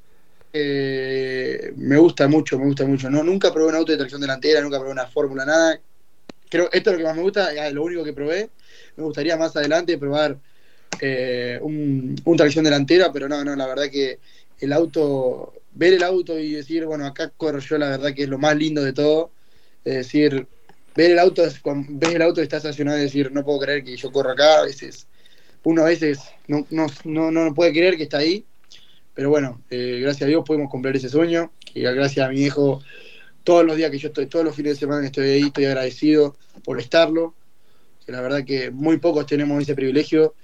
eh, 0.58 1.72
me 1.76 1.98
gusta 1.98 2.26
mucho, 2.28 2.58
me 2.58 2.64
gusta 2.64 2.86
mucho. 2.86 3.10
No, 3.10 3.22
nunca 3.22 3.52
probé 3.52 3.68
un 3.68 3.74
auto 3.74 3.92
de 3.92 3.98
tracción 3.98 4.22
delantera, 4.22 4.62
nunca 4.62 4.78
probé 4.78 4.92
una 4.92 5.06
fórmula, 5.06 5.44
nada. 5.44 5.78
Creo, 6.48 6.70
esto 6.72 6.90
es 6.90 6.94
lo 6.94 6.98
que 6.98 7.04
más 7.04 7.16
me 7.16 7.22
gusta, 7.22 7.70
lo 7.70 7.84
único 7.84 8.02
que 8.04 8.14
probé. 8.14 8.48
Me 8.96 9.04
gustaría 9.04 9.36
más 9.36 9.54
adelante 9.54 9.98
probar 9.98 10.38
eh, 11.00 11.58
un, 11.60 12.16
tracción 12.38 12.64
delantera, 12.64 13.12
pero 13.12 13.28
no, 13.28 13.44
no, 13.44 13.54
la 13.54 13.66
verdad 13.66 13.90
que 13.90 14.18
el 14.60 14.72
auto, 14.72 15.52
ver 15.74 15.92
el 15.94 16.02
auto 16.02 16.38
y 16.38 16.52
decir, 16.52 16.86
bueno, 16.86 17.04
acá 17.04 17.30
corro 17.36 17.58
yo, 17.58 17.76
la 17.76 17.90
verdad 17.90 18.14
que 18.14 18.22
es 18.22 18.28
lo 18.28 18.38
más 18.38 18.56
lindo 18.56 18.82
de 18.82 18.94
todo. 18.94 19.30
Es 19.84 19.94
decir, 19.94 20.46
ver 20.94 21.10
el 21.10 21.18
auto, 21.18 21.42
ves 21.42 22.14
el 22.14 22.22
auto 22.22 22.40
y 22.40 22.44
estás 22.44 22.64
estacionado 22.64 22.98
y 22.98 23.02
decir, 23.02 23.30
no 23.30 23.44
puedo 23.44 23.60
creer 23.60 23.84
que 23.84 23.96
yo 23.96 24.10
corro 24.10 24.30
acá, 24.30 24.60
a 24.60 24.64
veces, 24.64 25.06
uno 25.64 25.82
a 25.82 25.86
veces 25.86 26.20
no, 26.48 26.66
no, 26.70 26.86
no, 27.04 27.30
no 27.30 27.54
puede 27.54 27.72
creer 27.72 27.98
que 27.98 28.04
está 28.04 28.18
ahí, 28.18 28.46
pero 29.16 29.30
bueno, 29.30 29.62
eh, 29.70 29.98
gracias 30.02 30.22
a 30.22 30.28
Dios 30.28 30.44
podemos 30.46 30.70
cumplir 30.70 30.94
ese 30.94 31.08
sueño, 31.08 31.50
y 31.74 31.80
gracias 31.80 32.26
a 32.26 32.30
mi 32.30 32.42
hijo, 32.42 32.82
todos 33.44 33.64
los 33.64 33.76
días 33.76 33.90
que 33.90 33.98
yo 33.98 34.08
estoy, 34.08 34.26
todos 34.26 34.44
los 34.44 34.54
fines 34.54 34.74
de 34.74 34.80
semana 34.80 35.00
que 35.00 35.06
estoy 35.06 35.28
ahí, 35.30 35.42
estoy 35.44 35.64
agradecido 35.64 36.36
por 36.62 36.78
estarlo, 36.78 37.34
que 38.04 38.12
la 38.12 38.20
verdad 38.20 38.44
que 38.44 38.70
muy 38.70 38.98
pocos 38.98 39.24
tenemos 39.24 39.62
ese 39.62 39.74
privilegio, 39.74 40.34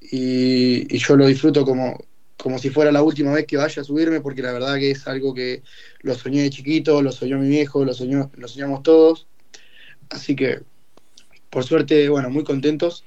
y, 0.00 0.92
y 0.92 0.98
yo 0.98 1.16
lo 1.16 1.28
disfruto 1.28 1.64
como, 1.64 1.96
como 2.36 2.58
si 2.58 2.70
fuera 2.70 2.90
la 2.90 3.02
última 3.02 3.32
vez 3.32 3.46
que 3.46 3.56
vaya 3.56 3.82
a 3.82 3.84
subirme, 3.84 4.20
porque 4.20 4.42
la 4.42 4.52
verdad 4.52 4.78
que 4.78 4.90
es 4.90 5.06
algo 5.06 5.32
que 5.32 5.62
lo 6.00 6.14
soñé 6.16 6.42
de 6.42 6.50
chiquito, 6.50 7.00
lo 7.02 7.12
soñó 7.12 7.38
mi 7.38 7.48
viejo, 7.48 7.84
lo, 7.84 7.94
soñó, 7.94 8.32
lo 8.34 8.48
soñamos 8.48 8.82
todos. 8.82 9.28
Así 10.10 10.34
que, 10.34 10.60
por 11.50 11.62
suerte, 11.62 12.08
bueno, 12.08 12.30
muy 12.30 12.42
contentos. 12.42 13.04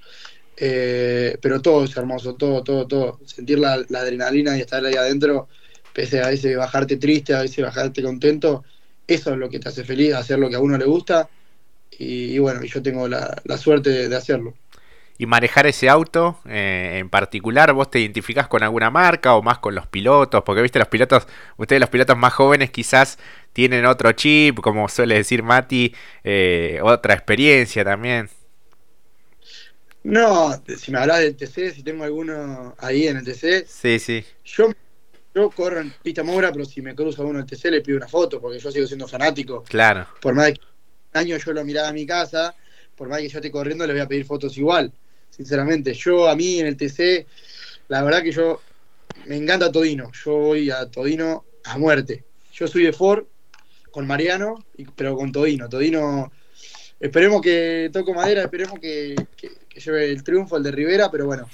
Eh, 0.64 1.40
pero 1.42 1.60
todo 1.60 1.86
es 1.86 1.98
hermoso, 1.98 2.36
todo, 2.36 2.64
todo, 2.64 2.86
todo. 2.86 3.20
Sentir 3.26 3.58
la, 3.58 3.74
adrenalina 3.74 4.56
y 4.56 4.62
estar 4.62 4.86
ahí 4.86 4.94
adentro, 4.94 5.48
pese 5.92 6.22
a 6.22 6.28
veces 6.28 6.56
bajarte 6.56 6.98
triste, 6.98 7.34
a 7.34 7.42
veces 7.42 7.66
bajarte 7.66 8.04
contento, 8.04 8.64
eso 9.08 9.32
es 9.32 9.38
lo 9.40 9.50
que 9.50 9.58
te 9.58 9.70
hace 9.70 9.84
feliz, 9.84 10.14
hacer 10.14 10.38
lo 10.38 10.50
que 10.50 10.58
a 10.58 10.60
uno 10.60 10.78
le 10.78 10.86
gusta. 10.86 11.28
Y, 11.98 12.38
bueno, 12.38 12.64
yo 12.64 12.80
tengo 12.84 13.08
la, 13.08 13.42
suerte 13.58 14.08
de 14.08 14.16
hacerlo 14.16 14.54
y 15.18 15.28
manejar 15.28 15.68
ese 15.68 15.88
auto 15.88 16.40
eh, 16.48 16.98
en 17.00 17.10
particular, 17.10 17.74
vos 17.74 17.92
te 17.92 18.00
identificás 18.00 18.48
con 18.48 18.64
alguna 18.64 18.90
marca 18.90 19.36
o 19.36 19.44
más 19.44 19.60
con 19.60 19.76
los 19.76 19.86
pilotos, 19.86 20.42
porque 20.44 20.64
viste 20.64 20.80
los 20.80 20.88
pilotos, 20.88 21.28
ustedes 21.58 21.80
los 21.80 21.92
pilotos 21.92 22.18
más 22.18 22.34
jóvenes 22.34 22.72
quizás 22.72 23.20
tienen 23.54 23.86
otro 23.86 24.14
chip, 24.14 24.60
como 24.62 24.90
suele 24.90 25.16
decir 25.16 25.44
Mati, 25.44 25.94
eh, 26.24 26.80
otra 26.82 27.14
experiencia 27.14 27.84
también. 27.86 28.30
No, 30.04 30.62
si 30.78 30.92
me 30.92 31.00
hablas 31.00 31.20
del 31.20 31.36
TC, 31.36 31.74
si 31.74 31.84
tengo 31.84 32.04
alguno 32.04 32.76
ahí 32.80 33.08
en 33.08 33.18
el 33.18 33.24
TC. 33.24 33.66
Sí, 33.68 34.00
sí. 34.00 34.24
Yo, 34.44 34.72
yo 35.36 35.50
corro 35.52 35.80
en 35.80 35.94
pista 36.02 36.24
mora, 36.24 36.52
pero 36.52 36.66
si 36.66 36.82
me 36.82 36.96
cruzo 36.96 37.22
a 37.22 37.26
uno 37.26 37.40
el 37.40 37.46
TC 37.46 37.66
le 37.66 37.82
pido 37.82 37.98
una 37.98 38.08
foto, 38.08 38.42
porque 38.42 38.60
yo 38.60 38.72
sigo 38.72 38.88
siendo 38.88 39.08
fanático. 39.08 39.64
Claro. 39.64 40.08
Por 40.20 40.34
más 40.34 40.48
de 40.48 40.54
que 40.54 40.62
un 40.62 41.20
año 41.20 41.38
yo 41.38 41.54
lo 41.54 41.64
miraba 41.64 41.90
a 41.90 41.94
mi 41.94 42.06
casa, 42.06 42.56
por 42.96 43.10
más 43.10 43.20
que 43.20 43.30
yo 43.30 43.38
esté 43.38 43.52
corriendo, 43.52 43.86
le 43.86 43.94
voy 43.94 44.02
a 44.02 44.08
pedir 44.08 44.26
fotos 44.26 44.58
igual 44.58 44.92
sinceramente. 45.32 45.94
Yo 45.94 46.30
a 46.30 46.36
mí 46.36 46.60
en 46.60 46.68
el 46.68 46.78
TC, 46.78 47.26
la 47.88 48.04
verdad 48.04 48.22
que 48.22 48.32
yo 48.32 48.62
me 49.26 49.38
encanta 49.38 49.72
Todino, 49.72 50.12
yo 50.24 50.34
voy 50.34 50.70
a 50.70 50.86
Todino 50.86 51.46
a 51.64 51.78
muerte. 51.78 52.26
Yo 52.54 52.68
soy 52.68 52.84
de 52.84 52.94
Ford 52.94 53.26
con 53.90 54.06
Mariano, 54.06 54.64
pero 54.96 55.16
con 55.16 55.32
Todino. 55.32 55.68
Todino, 55.68 56.32
esperemos 57.02 57.42
que, 57.42 57.90
toco 57.92 58.14
madera, 58.14 58.44
esperemos 58.44 58.80
que, 58.80 59.16
lleve 59.76 60.12
el 60.12 60.24
triunfo, 60.24 60.58
el 60.58 60.64
de 60.64 60.72
Rivera, 60.72 61.10
pero 61.12 61.26
bueno, 61.26 61.50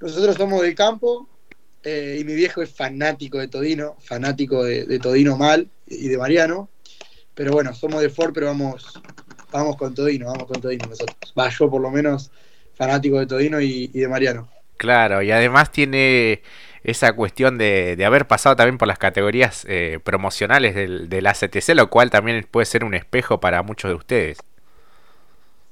nosotros 0.00 0.36
somos 0.36 0.62
del 0.62 0.74
campo 0.74 1.28
eh, 1.82 2.18
y 2.20 2.24
mi 2.24 2.34
viejo 2.34 2.62
es 2.62 2.70
fanático 2.72 3.38
de 3.38 3.48
Todino, 3.48 3.96
fanático 4.00 4.64
de, 4.64 4.98
Todino 4.98 5.36
mal 5.36 5.68
y 5.86 6.08
de 6.08 6.18
Mariano. 6.18 6.68
Pero 7.34 7.52
bueno, 7.52 7.74
somos 7.74 8.00
de 8.00 8.08
Ford, 8.08 8.32
pero 8.32 8.46
vamos, 8.46 9.00
vamos 9.52 9.76
con 9.76 9.94
Todino, 9.94 10.26
vamos 10.26 10.46
con 10.46 10.60
Todino 10.60 10.86
nosotros. 10.86 11.34
Va, 11.38 11.50
yo 11.50 11.68
por 11.68 11.82
lo 11.82 11.90
menos 11.90 12.30
fanático 12.74 13.18
de 13.18 13.26
Todino 13.26 13.60
y, 13.60 13.88
de 13.88 14.08
Mariano. 14.08 14.48
Claro, 14.78 15.22
y 15.22 15.30
además 15.30 15.70
tiene 15.70 16.42
esa 16.82 17.12
cuestión 17.14 17.58
de, 17.58 18.02
haber 18.06 18.26
pasado 18.26 18.56
también 18.56 18.78
por 18.78 18.88
las 18.88 18.98
categorías 18.98 19.66
eh, 19.68 19.98
promocionales 20.02 20.74
del, 20.74 21.08
del 21.08 21.26
ACTC, 21.26 21.74
lo 21.74 21.90
cual 21.90 22.10
también 22.10 22.46
puede 22.50 22.66
ser 22.66 22.84
un 22.84 22.94
espejo 22.94 23.40
para 23.40 23.62
muchos 23.62 23.90
de 23.90 23.94
ustedes. 23.96 24.38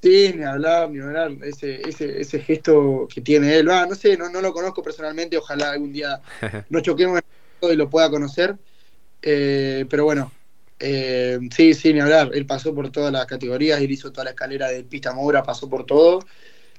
Sí, 0.05 0.35
ni 0.37 0.45
hablar, 0.45 0.91
ni 0.91 1.01
hablar, 1.01 1.33
ese, 1.45 1.81
ese, 1.89 2.21
ese 2.21 2.39
gesto 2.39 3.09
que 3.09 3.23
tiene 3.23 3.57
él, 3.57 3.65
no 3.65 3.95
sé, 3.95 4.19
no, 4.19 4.29
no 4.29 4.43
lo 4.43 4.53
conozco 4.53 4.83
personalmente, 4.83 5.39
ojalá 5.39 5.71
algún 5.71 5.95
día 5.95 6.21
nos 6.69 6.83
choquemos 6.83 7.23
y 7.63 7.75
lo 7.75 7.89
pueda 7.89 8.11
conocer, 8.11 8.55
eh, 9.23 9.87
pero 9.89 10.05
bueno, 10.05 10.31
eh, 10.79 11.39
sí, 11.57 11.73
sí, 11.73 11.95
ni 11.95 12.01
hablar, 12.01 12.33
él 12.35 12.45
pasó 12.45 12.75
por 12.75 12.91
todas 12.91 13.11
las 13.15 13.25
categorías, 13.25 13.81
él 13.81 13.93
hizo 13.93 14.13
toda 14.13 14.25
la 14.25 14.31
escalera 14.33 14.69
de 14.69 14.85
pista 14.85 15.15
Moura, 15.15 15.43
pasó 15.43 15.71
por 15.71 15.87
todo, 15.87 16.19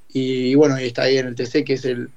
y, 0.09 0.53
bueno, 0.53 0.79
y 0.79 0.85
está 0.85 1.01
ahí 1.01 1.17
en 1.17 1.25
el 1.25 1.33
TC, 1.33 1.63
que 1.63 1.73
es 1.73 1.85
el, 1.85 2.11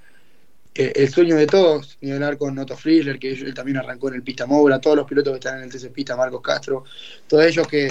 eh, 0.74 0.92
el 0.94 1.08
sueño 1.08 1.36
de 1.36 1.46
todos, 1.46 1.96
ni 2.02 2.12
hablar 2.12 2.36
con 2.36 2.58
Otto 2.58 2.76
Friedler, 2.76 3.18
que 3.18 3.32
él 3.32 3.54
también 3.54 3.78
arrancó 3.78 4.08
en 4.08 4.16
el 4.16 4.22
Pista 4.22 4.44
Moura, 4.44 4.78
todos 4.78 4.98
los 4.98 5.06
pilotos 5.06 5.32
que 5.32 5.38
están 5.38 5.56
en 5.56 5.64
el 5.64 5.70
TC 5.70 5.90
Pista, 5.90 6.16
Marcos 6.16 6.42
Castro, 6.42 6.84
todos 7.26 7.46
ellos 7.46 7.66
que, 7.66 7.88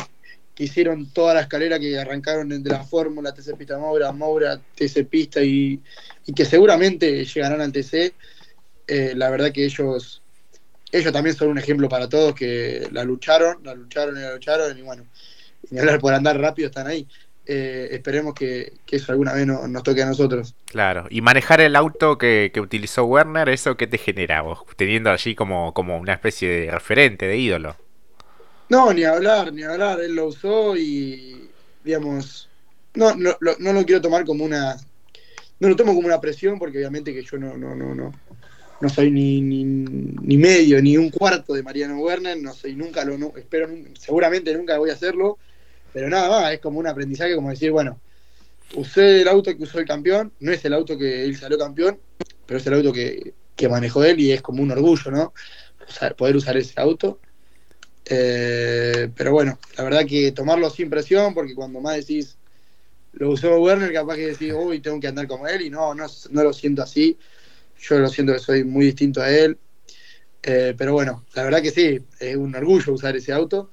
hicieron 0.64 1.12
toda 1.12 1.34
la 1.34 1.42
escalera 1.42 1.80
que 1.80 1.98
arrancaron 1.98 2.50
de 2.50 2.70
la 2.70 2.84
Fórmula, 2.84 3.34
TC 3.34 3.56
Pista 3.56 3.78
Moura, 3.78 4.12
Moura, 4.12 4.60
TC 4.76 5.06
Pista 5.08 5.42
y, 5.42 5.82
que 6.36 6.46
seguramente 6.46 7.24
llegarán 7.26 7.62
al 7.62 7.72
TC. 7.72 8.14
Eh, 8.88 9.14
la 9.16 9.30
verdad 9.30 9.52
que 9.52 9.66
ellos, 9.66 10.22
ellos 10.92 11.14
también 11.14 11.36
son 11.36 11.50
un 11.50 11.58
ejemplo 11.58 11.88
para 11.90 12.10
todos 12.10 12.34
que 12.34 12.88
la 12.92 13.04
lucharon, 13.04 13.64
la 13.64 13.76
lucharon 13.76 14.18
y 14.18 14.22
la 14.22 14.34
lucharon 14.34 14.78
y 14.78 14.82
bueno, 14.82 15.06
ni 15.70 15.80
hablar 15.80 16.00
por 16.00 16.14
andar 16.14 16.40
rápido 16.40 16.70
están 16.70 16.88
ahí. 16.88 17.08
Eh, 17.50 17.88
esperemos 17.92 18.34
que, 18.34 18.74
eso 18.92 19.12
alguna 19.14 19.34
vez 19.34 19.48
nos 19.48 19.84
toque 19.84 20.04
a 20.04 20.06
nosotros. 20.06 20.54
Claro, 20.66 21.08
y 21.10 21.22
manejar 21.22 21.62
el 21.62 21.78
auto 21.78 22.18
que, 22.18 22.52
utilizó 22.60 23.06
Werner, 23.06 23.48
¿eso 23.48 23.78
qué 23.78 23.88
te 23.88 23.98
genera 23.98 24.42
vos? 24.42 24.64
Teniendo 24.76 25.12
allí 25.12 25.34
como, 25.34 25.74
como 25.74 25.98
una 25.98 26.14
especie 26.14 26.50
de 26.50 26.72
referente, 26.72 27.26
de 27.26 27.38
ídolo. 27.38 27.78
No, 28.70 28.94
ni 28.94 29.04
hablar, 29.04 29.54
ni 29.54 29.64
hablar, 29.64 30.02
él 30.02 30.16
lo 30.16 30.28
usó 30.28 30.76
y, 30.76 31.50
digamos, 31.84 32.50
no, 32.94 33.16
no, 33.16 33.38
no 33.40 33.74
lo 33.74 33.86
quiero 33.86 34.02
tomar 34.02 34.26
como 34.26 34.44
una, 34.44 34.78
no 35.60 35.70
lo 35.70 35.76
tomo 35.76 35.96
como 35.96 36.08
una 36.08 36.20
presión 36.20 36.60
porque 36.60 36.78
obviamente 36.78 37.14
que 37.14 37.24
yo 37.24 37.38
no, 37.38 37.58
no, 37.58 37.76
no, 37.76 37.96
no, 37.96 38.12
no 38.80 38.90
soy 38.90 39.10
ni, 39.10 39.42
ni, 39.42 39.64
ni 39.64 40.38
medio, 40.38 40.82
ni 40.82 40.98
un 40.98 41.10
cuarto 41.10 41.54
de 41.54 41.64
Mariano 41.64 41.98
Werner, 42.00 42.38
no 42.38 42.54
soy 42.54 42.76
nunca, 42.76 43.06
lo, 43.06 43.18
no, 43.18 43.34
espero, 43.38 43.70
seguramente 43.98 44.54
nunca 44.54 44.78
voy 44.78 44.90
a 44.90 44.94
hacerlo, 44.94 45.38
pero 45.94 46.10
nada 46.10 46.30
más, 46.30 46.54
es 46.54 46.60
como 46.60 46.80
un 46.80 46.88
aprendizaje, 46.88 47.36
como 47.36 47.50
decir, 47.50 47.72
bueno, 47.72 48.00
usé 48.76 49.22
el 49.22 49.28
auto 49.28 49.56
que 49.56 49.64
usó 49.64 49.80
el 49.80 49.86
campeón, 49.86 50.34
no 50.40 50.52
es 50.52 50.64
el 50.66 50.74
auto 50.74 50.98
que 50.98 51.24
él 51.24 51.36
salió 51.38 51.58
campeón, 51.58 52.00
pero 52.46 52.60
es 52.60 52.68
el 52.68 52.74
auto 52.74 52.94
que, 52.94 53.34
manejó 53.70 54.04
él 54.04 54.20
y 54.20 54.32
es 54.32 54.42
como 54.42 54.62
un 54.62 54.72
orgullo, 54.72 55.10
¿no? 55.10 55.34
poder 56.16 56.36
usar 56.36 56.58
ese 56.58 56.80
auto. 56.80 57.20
Eh, 58.10 59.10
pero 59.16 59.34
bueno, 59.34 59.60
la 59.78 59.84
verdad 59.84 60.06
que 60.06 60.32
tomarlo 60.32 60.70
sin 60.70 60.90
presión, 60.90 61.34
porque 61.34 61.54
cuando 61.54 61.82
más 61.82 61.98
decís, 61.98 62.38
lo 63.14 63.32
usó 63.32 63.60
Werner, 63.60 63.92
capaz 63.92 64.16
que 64.16 64.28
decís, 64.28 64.54
uy, 64.56 64.80
tengo 64.80 65.00
que 65.00 65.08
andar 65.08 65.28
como 65.28 65.48
él, 65.48 65.64
y 65.64 65.70
no, 65.70 65.94
no, 65.94 66.06
no 66.32 66.44
lo 66.44 66.54
siento 66.54 66.84
así. 66.84 67.18
Yo 67.80 68.00
lo 68.00 68.10
siento 68.10 68.34
que 68.34 68.40
soy 68.40 68.64
muy 68.64 68.86
distinto 68.86 69.22
a 69.22 69.30
él. 69.30 69.58
Eh, 70.42 70.74
pero 70.78 70.94
bueno, 70.94 71.26
la 71.34 71.44
verdad 71.44 71.62
que 71.62 71.72
sí, 71.72 72.00
es 72.20 72.36
un 72.38 72.56
orgullo 72.56 72.94
usar 72.94 73.16
ese 73.18 73.34
auto, 73.34 73.72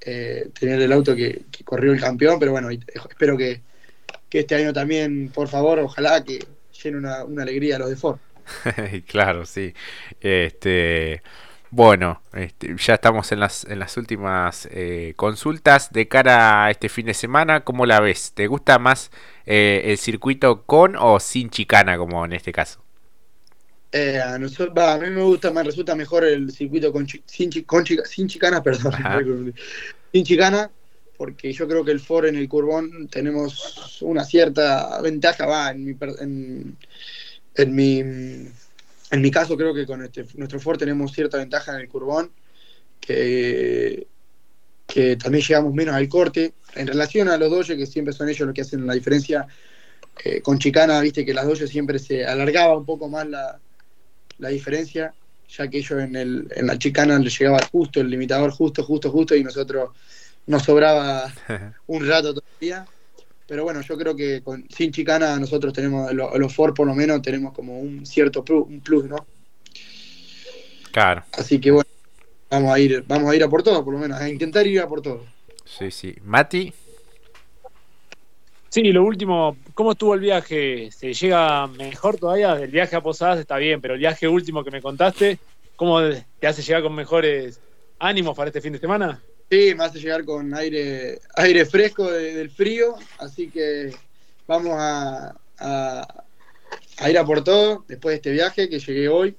eh, 0.00 0.48
tener 0.58 0.80
el 0.80 0.92
auto 0.92 1.14
que, 1.14 1.42
corrió 1.64 1.92
el 1.92 2.00
campeón, 2.00 2.38
pero 2.38 2.52
bueno, 2.52 2.70
espero 2.70 3.36
que, 3.36 3.60
este 4.30 4.54
año 4.54 4.72
también, 4.72 5.30
por 5.30 5.48
favor, 5.48 5.78
ojalá 5.80 6.24
que 6.24 6.38
llene 6.82 6.98
una, 6.98 7.24
una 7.24 7.42
alegría 7.42 7.76
a 7.76 7.78
los 7.80 7.90
de 7.90 7.96
Ford. 7.96 8.18
claro, 9.06 9.44
sí. 9.44 9.74
Este, 10.20 11.22
bueno, 11.70 12.22
este, 12.32 12.74
ya 12.78 12.94
estamos 12.94 13.30
en 13.32 13.40
las, 13.40 13.64
en 13.64 13.78
las 13.78 13.96
últimas 13.96 14.68
eh, 14.70 15.12
consultas 15.16 15.92
de 15.92 16.08
cara 16.08 16.64
a 16.64 16.70
este 16.70 16.88
fin 16.88 17.06
de 17.06 17.14
semana. 17.14 17.64
¿Cómo 17.64 17.84
la 17.84 18.00
ves? 18.00 18.32
¿Te 18.34 18.46
gusta 18.46 18.78
más 18.78 19.10
eh, 19.44 19.82
el 19.86 19.98
circuito 19.98 20.62
con 20.62 20.96
o 20.96 21.20
sin 21.20 21.50
chicana, 21.50 21.98
como 21.98 22.24
en 22.24 22.32
este 22.32 22.52
caso? 22.52 22.82
Eh, 23.92 24.20
a, 24.20 24.38
mí 24.38 25.10
me 25.10 25.22
gusta, 25.22 25.50
me 25.50 25.62
resulta 25.62 25.94
mejor 25.94 26.24
el 26.24 26.50
circuito 26.52 26.92
con, 26.92 27.06
sin, 27.08 27.50
sin 27.50 28.28
chicana, 28.28 28.62
perdón, 28.62 28.92
sin 30.12 30.24
chicana, 30.24 30.70
porque 31.16 31.52
yo 31.52 31.66
creo 31.66 31.84
que 31.84 31.92
el 31.92 32.00
Ford 32.00 32.26
en 32.26 32.36
el 32.36 32.48
Curbón 32.48 33.08
tenemos 33.08 34.00
una 34.02 34.24
cierta 34.24 35.00
ventaja, 35.00 35.46
va, 35.46 35.70
en 35.70 35.84
mi, 35.84 35.96
en, 36.20 36.76
en 37.54 37.74
mi, 37.74 38.48
en 39.10 39.20
mi 39.22 39.30
caso 39.30 39.56
creo 39.56 39.74
que 39.74 39.86
con 39.86 40.04
este, 40.04 40.26
nuestro 40.34 40.60
Ford 40.60 40.78
tenemos 40.78 41.12
cierta 41.12 41.38
ventaja 41.38 41.74
en 41.74 41.80
el 41.80 41.88
Curbón, 41.88 42.30
que, 43.00 44.06
que 44.86 45.16
también 45.16 45.44
llegamos 45.44 45.72
menos 45.74 45.94
al 45.94 46.08
corte, 46.08 46.54
en 46.74 46.86
relación 46.86 47.28
a 47.28 47.36
los 47.36 47.50
Dodge, 47.50 47.76
que 47.76 47.86
siempre 47.86 48.12
son 48.12 48.28
ellos 48.28 48.46
los 48.46 48.54
que 48.54 48.62
hacen 48.62 48.86
la 48.86 48.94
diferencia, 48.94 49.46
eh, 50.24 50.40
con 50.42 50.58
chicana, 50.58 51.00
viste 51.00 51.24
que 51.24 51.32
las 51.32 51.46
Dodge 51.46 51.66
siempre 51.66 51.98
se 51.98 52.24
alargaba 52.24 52.76
un 52.76 52.84
poco 52.84 53.08
más 53.08 53.26
la 53.26 53.58
la 54.38 54.48
diferencia, 54.48 55.12
ya 55.48 55.68
que 55.68 55.78
ellos 55.78 56.00
en, 56.00 56.16
el, 56.16 56.48
en 56.54 56.66
la 56.66 56.78
chicana 56.78 57.18
les 57.18 57.38
llegaba 57.38 57.58
justo, 57.70 58.00
el 58.00 58.10
limitador 58.10 58.50
justo, 58.50 58.82
justo, 58.82 59.10
justo, 59.10 59.34
y 59.34 59.44
nosotros 59.44 59.90
nos 60.46 60.62
sobraba 60.62 61.32
un 61.86 62.06
rato 62.06 62.34
todavía. 62.34 62.86
Pero 63.48 63.64
bueno, 63.64 63.80
yo 63.80 63.96
creo 63.96 64.14
que 64.14 64.42
con, 64.42 64.68
sin 64.68 64.92
chicana 64.92 65.38
nosotros 65.38 65.72
tenemos, 65.72 66.12
los, 66.12 66.54
Ford 66.54 66.74
por 66.74 66.86
lo 66.86 66.94
menos, 66.94 67.22
tenemos 67.22 67.54
como 67.54 67.80
un 67.80 68.04
cierto 68.04 68.44
plus, 68.44 68.66
un 68.68 68.80
plus, 68.82 69.06
¿no? 69.06 69.26
Claro. 70.92 71.24
Así 71.32 71.58
que 71.58 71.70
bueno, 71.70 71.88
vamos 72.50 72.70
a 72.70 72.78
ir, 72.78 73.02
vamos 73.08 73.30
a 73.30 73.34
ir 73.34 73.42
a 73.42 73.48
por 73.48 73.62
todo, 73.62 73.82
por 73.82 73.94
lo 73.94 74.00
menos, 74.00 74.20
a 74.20 74.28
intentar 74.28 74.66
ir 74.66 74.80
a 74.80 74.86
por 74.86 75.00
todo. 75.00 75.24
Sí, 75.64 75.90
sí. 75.90 76.14
Mati. 76.22 76.74
Sí, 78.68 78.82
lo 78.92 79.02
último, 79.02 79.56
¿cómo 79.72 79.92
estuvo 79.92 80.12
el 80.12 80.20
viaje? 80.20 80.90
¿Se 80.92 81.14
llega 81.14 81.66
mejor 81.68 82.18
todavía? 82.18 82.52
El 82.52 82.70
viaje 82.70 82.96
a 82.96 83.00
Posadas 83.00 83.40
está 83.40 83.56
bien, 83.56 83.80
pero 83.80 83.94
el 83.94 84.00
viaje 84.00 84.28
último 84.28 84.62
que 84.62 84.70
me 84.70 84.82
contaste, 84.82 85.38
¿cómo 85.74 86.02
te 86.38 86.46
hace 86.46 86.60
llegar 86.60 86.82
con 86.82 86.94
mejores 86.94 87.62
ánimos 87.98 88.36
para 88.36 88.48
este 88.48 88.60
fin 88.60 88.74
de 88.74 88.78
semana? 88.78 89.22
Sí, 89.50 89.74
me 89.74 89.84
hace 89.84 89.98
llegar 89.98 90.24
con 90.24 90.54
aire, 90.54 91.20
aire 91.36 91.64
fresco 91.64 92.10
del 92.10 92.50
frío, 92.50 92.96
así 93.18 93.48
que 93.48 93.94
vamos 94.46 94.74
a, 94.78 95.34
a, 95.58 97.10
ir 97.10 97.18
a 97.18 97.24
por 97.24 97.42
todo 97.42 97.84
después 97.88 98.12
de 98.12 98.16
este 98.16 98.30
viaje 98.32 98.68
que 98.68 98.78
llegué 98.78 99.08
hoy. 99.08 99.36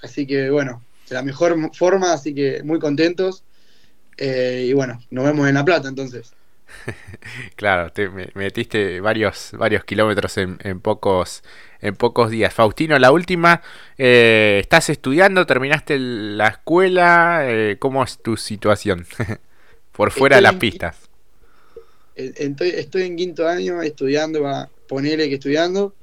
Así 0.00 0.26
que 0.26 0.50
bueno, 0.50 0.84
de 1.08 1.14
la 1.14 1.22
mejor 1.22 1.74
forma, 1.74 2.12
así 2.12 2.34
que 2.34 2.62
muy 2.62 2.78
contentos. 2.78 3.44
Eh, 4.16 4.66
y 4.68 4.72
bueno, 4.72 5.00
nos 5.10 5.24
vemos 5.24 5.48
en 5.48 5.54
La 5.54 5.64
Plata 5.64 5.88
entonces. 5.88 6.34
claro, 7.56 7.92
te 7.92 8.08
metiste 8.34 9.00
varios, 9.00 9.50
varios 9.52 9.84
kilómetros 9.84 10.38
en, 10.38 10.80
pocos, 10.80 11.42
en 11.82 11.94
pocos 11.96 12.30
días. 12.30 12.54
Faustino, 12.54 12.98
la 12.98 13.12
última, 13.12 13.60
eh, 13.98 14.58
¿estás 14.62 14.88
estudiando? 14.88 15.44
¿Terminaste 15.46 15.98
la 15.98 16.48
escuela? 16.48 17.42
Eh, 17.44 17.76
¿Cómo 17.78 18.02
es 18.02 18.18
tu 18.22 18.36
situación? 18.36 19.06
Por 19.92 20.10
fuera 20.10 20.36
de 20.36 20.42
las 20.42 20.54
pistas. 20.54 20.96
Estoy, 22.14 23.02
en 23.02 23.16
quinto 23.16 23.46
año 23.46 23.82
estudiando, 23.82 24.42
va, 24.42 24.70
ponele 24.88 25.28
que 25.28 25.34
estudiando. 25.34 25.94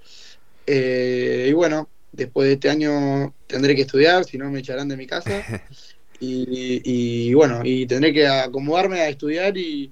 Eh, 0.68 1.48
y 1.50 1.54
bueno, 1.54 1.90
después 2.12 2.48
de 2.48 2.54
este 2.54 2.70
año 2.70 3.34
tendré 3.48 3.76
que 3.76 3.82
estudiar, 3.82 4.26
si 4.26 4.38
no 4.38 4.52
me 4.52 4.60
echarán 4.60 4.90
de 4.90 4.98
mi 4.98 5.08
casa. 5.08 5.44
y 6.20 7.34
bueno, 7.34 7.62
y 7.64 7.88
tendré 7.88 8.14
que 8.14 8.28
acomodarme 8.28 9.00
a 9.00 9.10
estudiar 9.10 9.58
y, 9.58 9.92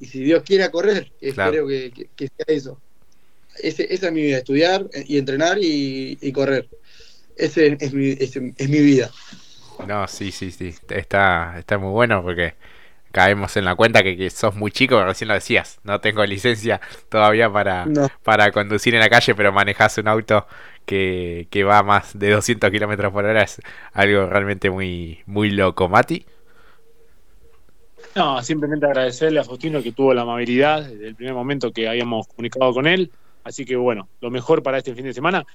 y 0.00 0.06
si 0.06 0.22
Dios 0.22 0.42
quiere 0.42 0.70
correr, 0.70 1.10
espero 1.20 1.66
que, 1.66 2.08
sea 2.18 2.46
eso. 2.48 2.80
Esa 3.62 3.82
es 3.82 4.12
mi 4.12 4.22
vida, 4.22 4.38
estudiar 4.38 4.86
y 5.06 5.18
entrenar 5.18 5.58
y, 5.60 6.32
correr. 6.32 6.68
Ese 7.36 7.76
es 7.80 7.92
mi, 7.92 8.10
es 8.10 8.68
mi 8.68 8.80
vida. 8.80 9.10
No, 9.86 10.06
sí, 10.08 10.30
sí, 10.32 10.50
sí. 10.50 10.74
Está, 10.88 11.58
está 11.58 11.78
muy 11.78 11.90
bueno 11.90 12.22
porque 12.22 12.54
caemos 13.14 13.56
en 13.56 13.64
la 13.64 13.76
cuenta 13.76 14.02
que, 14.02 14.28
sos 14.30 14.56
muy 14.56 14.70
chico, 14.70 15.02
recién 15.04 15.28
lo 15.28 15.34
decías. 15.34 15.78
No 15.84 16.00
tengo 16.00 16.24
licencia 16.26 16.80
todavía 17.08 17.50
para, 17.50 17.86
para 18.22 18.50
conducir 18.50 18.94
en 18.94 19.00
la 19.00 19.08
calle, 19.08 19.34
pero 19.34 19.52
manejas 19.52 19.98
un 19.98 20.08
auto 20.08 20.46
que, 20.84 21.46
que 21.50 21.64
va 21.64 21.82
más 21.82 22.18
de 22.18 22.30
200 22.30 22.70
kilómetros 22.70 23.12
por 23.12 23.24
hora. 23.24 23.42
Es 23.42 23.60
algo 23.92 24.26
realmente 24.26 24.70
muy, 24.70 25.20
muy 25.26 25.50
loco. 25.50 25.88
Mati. 25.88 26.26
No, 28.16 28.42
simplemente 28.42 28.86
agradecerle 28.86 29.40
a 29.40 29.44
Faustino 29.44 29.82
que 29.82 29.92
tuvo 29.92 30.14
la 30.14 30.22
amabilidad 30.22 30.84
desde 30.84 31.08
el 31.08 31.14
primer 31.16 31.34
momento 31.34 31.72
que 31.72 31.88
habíamos 31.88 32.26
comunicado 32.28 32.72
con 32.72 32.86
él. 32.86 33.10
Así 33.44 33.64
que 33.64 33.76
bueno, 33.76 34.08
lo 34.20 34.30
mejor 34.30 34.62
para 34.62 34.78
este 34.78 34.94
fin 34.94 35.04
de 35.04 35.14
semana. 35.14 35.46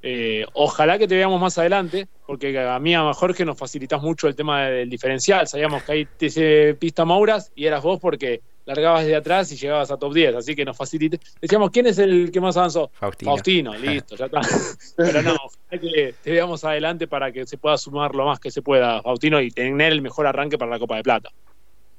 Eh, 0.00 0.46
ojalá 0.52 0.96
que 0.96 1.08
te 1.08 1.16
veamos 1.16 1.40
más 1.40 1.58
adelante, 1.58 2.06
porque 2.26 2.56
a 2.56 2.78
mí, 2.78 2.94
a 2.94 3.12
Jorge, 3.12 3.44
nos 3.44 3.58
facilitas 3.58 4.00
mucho 4.00 4.28
el 4.28 4.36
tema 4.36 4.66
del 4.66 4.88
diferencial. 4.88 5.48
Sabíamos 5.48 5.82
que 5.82 5.92
hay 5.92 6.04
TC 6.04 6.78
pista 6.78 7.04
Mauras 7.04 7.50
y 7.56 7.66
eras 7.66 7.82
vos 7.82 7.98
porque 7.98 8.40
largabas 8.64 9.06
de 9.06 9.16
atrás 9.16 9.50
y 9.50 9.56
llegabas 9.56 9.90
a 9.90 9.96
top 9.96 10.12
10, 10.12 10.34
así 10.36 10.54
que 10.54 10.64
nos 10.64 10.76
facilita. 10.76 11.16
Decíamos, 11.40 11.70
¿quién 11.70 11.86
es 11.86 11.98
el 11.98 12.30
que 12.30 12.40
más 12.40 12.56
avanzó? 12.56 12.90
Faustino. 12.92 13.30
Faustino, 13.32 13.74
listo, 13.74 14.14
ya 14.14 14.26
está. 14.26 14.40
Pero 14.96 15.22
no, 15.22 15.34
ojalá 15.34 15.80
que 15.80 16.14
te 16.22 16.30
veamos 16.30 16.62
adelante 16.64 17.08
para 17.08 17.32
que 17.32 17.46
se 17.46 17.56
pueda 17.56 17.78
sumar 17.78 18.14
lo 18.14 18.26
más 18.26 18.38
que 18.38 18.50
se 18.50 18.60
pueda, 18.60 19.02
Faustino, 19.02 19.40
y 19.40 19.50
tener 19.50 19.92
el 19.92 20.02
mejor 20.02 20.26
arranque 20.26 20.58
para 20.58 20.70
la 20.70 20.78
Copa 20.78 20.96
de 20.96 21.02
Plata. 21.02 21.30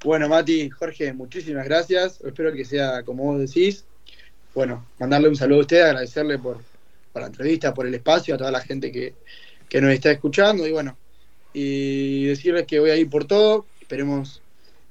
Bueno, 0.04 0.30
Mati, 0.30 0.70
Jorge, 0.70 1.12
muchísimas 1.12 1.66
gracias. 1.66 2.22
Espero 2.22 2.54
que 2.54 2.64
sea 2.64 3.04
como 3.04 3.24
vos 3.24 3.40
decís. 3.40 3.86
Bueno, 4.54 4.88
mandarle 5.00 5.30
un 5.30 5.36
saludo 5.36 5.60
a 5.60 5.62
usted, 5.62 5.82
agradecerle 5.82 6.40
por, 6.40 6.58
la 7.14 7.28
entrevista, 7.28 7.74
por 7.74 7.86
el 7.86 7.94
espacio, 7.94 8.36
a 8.36 8.38
toda 8.38 8.52
la 8.52 8.62
gente 8.62 8.92
que, 8.92 9.14
nos 9.80 9.92
está 9.92 10.12
escuchando 10.12 10.66
y 10.66 10.72
bueno, 10.72 10.98
y 11.54 12.26
decirles 12.26 12.66
que 12.66 12.80
voy 12.80 12.90
a 12.90 12.96
ir 12.96 13.10
por 13.10 13.26
todo. 13.26 13.66
Esperemos 13.82 14.42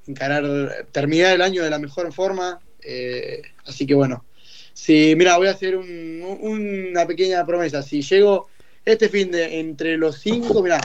encarar, 0.07 0.87
terminar 0.93 1.35
el 1.35 1.43
año 1.43 1.65
de 1.65 1.71
la 1.71 1.79
mejor 1.79 2.13
forma. 2.13 2.61
Eh, 2.83 3.43
así 3.67 3.87
que 3.87 3.95
bueno, 3.95 4.25
si, 4.73 5.15
mira, 5.17 5.37
voy 5.37 5.49
a 5.49 5.53
hacer 5.53 5.77
una 5.77 7.07
pequeña 7.07 7.45
promesa. 7.45 7.83
Si 7.83 8.03
llego 8.03 8.49
este 8.85 9.09
fin 9.09 9.31
de 9.31 9.59
entre 9.59 9.97
los 9.97 10.19
cinco, 10.19 10.63
mira, 10.63 10.81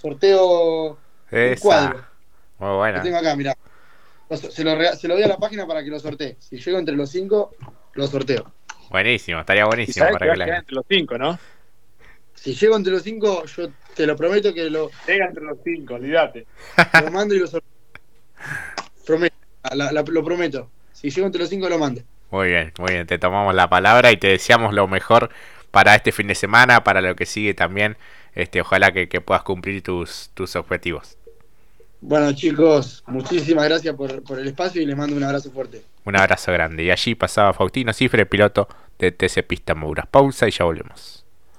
sorteo 0.00 0.98
un 1.30 1.54
cuadro. 1.60 2.04
Muy 2.58 2.76
buena. 2.76 2.98
Lo 2.98 3.04
tengo 3.04 3.18
acá, 3.18 3.36
mirá. 3.36 3.56
Se 4.30 4.64
lo, 4.64 4.96
se 4.96 5.08
lo 5.08 5.14
doy 5.14 5.22
a 5.22 5.28
la 5.28 5.36
página 5.36 5.66
para 5.66 5.84
que 5.84 5.90
lo 5.90 6.00
sortee. 6.00 6.36
Si 6.40 6.58
llego 6.58 6.78
entre 6.78 6.96
los 6.96 7.10
cinco, 7.10 7.54
lo 7.98 8.06
sorteo. 8.06 8.52
Buenísimo, 8.90 9.40
estaría 9.40 9.66
buenísimo 9.66 10.06
para 10.12 10.32
que, 10.32 10.42
entre 10.42 10.74
los 10.74 10.84
cinco, 10.88 11.18
¿no? 11.18 11.38
Si 12.34 12.54
llego 12.54 12.76
entre 12.76 12.92
los 12.92 13.02
cinco, 13.02 13.44
yo 13.44 13.68
te 13.94 14.06
lo 14.06 14.16
prometo 14.16 14.54
que 14.54 14.70
lo. 14.70 14.90
Llega 15.06 15.26
entre 15.26 15.44
los 15.44 15.58
cinco, 15.64 15.94
olvídate. 15.94 16.46
Lo 17.04 17.10
mando 17.10 17.34
y 17.34 17.40
lo 17.40 17.48
sorteo. 17.48 17.68
Prometo, 19.04 19.34
lo 20.12 20.24
prometo. 20.24 20.70
Si 20.92 21.10
llego 21.10 21.26
entre 21.26 21.40
los 21.40 21.50
cinco, 21.50 21.68
lo 21.68 21.78
mando. 21.78 22.02
Muy 22.30 22.48
bien, 22.48 22.72
muy 22.78 22.92
bien. 22.92 23.06
Te 23.06 23.18
tomamos 23.18 23.54
la 23.54 23.68
palabra 23.68 24.12
y 24.12 24.16
te 24.16 24.28
deseamos 24.28 24.72
lo 24.72 24.86
mejor 24.86 25.30
para 25.72 25.96
este 25.96 26.12
fin 26.12 26.28
de 26.28 26.36
semana, 26.36 26.84
para 26.84 27.00
lo 27.00 27.16
que 27.16 27.26
sigue 27.26 27.54
también. 27.54 27.96
Este, 28.34 28.60
ojalá 28.60 28.92
que, 28.92 29.08
que 29.08 29.20
puedas 29.20 29.42
cumplir 29.42 29.82
tus, 29.82 30.30
tus 30.34 30.54
objetivos. 30.54 31.17
Bueno 32.00 32.32
chicos, 32.32 33.02
muchísimas 33.06 33.64
gracias 33.64 33.94
por, 33.94 34.22
por, 34.22 34.38
el 34.38 34.48
espacio 34.48 34.80
y 34.80 34.86
les 34.86 34.96
mando 34.96 35.16
un 35.16 35.24
abrazo 35.24 35.50
fuerte. 35.50 35.82
Un 36.04 36.16
abrazo 36.16 36.52
grande. 36.52 36.84
Y 36.84 36.90
allí 36.90 37.14
pasaba 37.14 37.52
Faustino 37.52 37.92
Cifre, 37.92 38.24
piloto 38.24 38.68
de 38.98 39.12
TC 39.12 39.42
Pista 39.46 39.74
Mouras. 39.74 40.06
Pausa 40.06 40.46
y 40.46 40.52
ya 40.52 40.64
volvemos. 40.64 41.27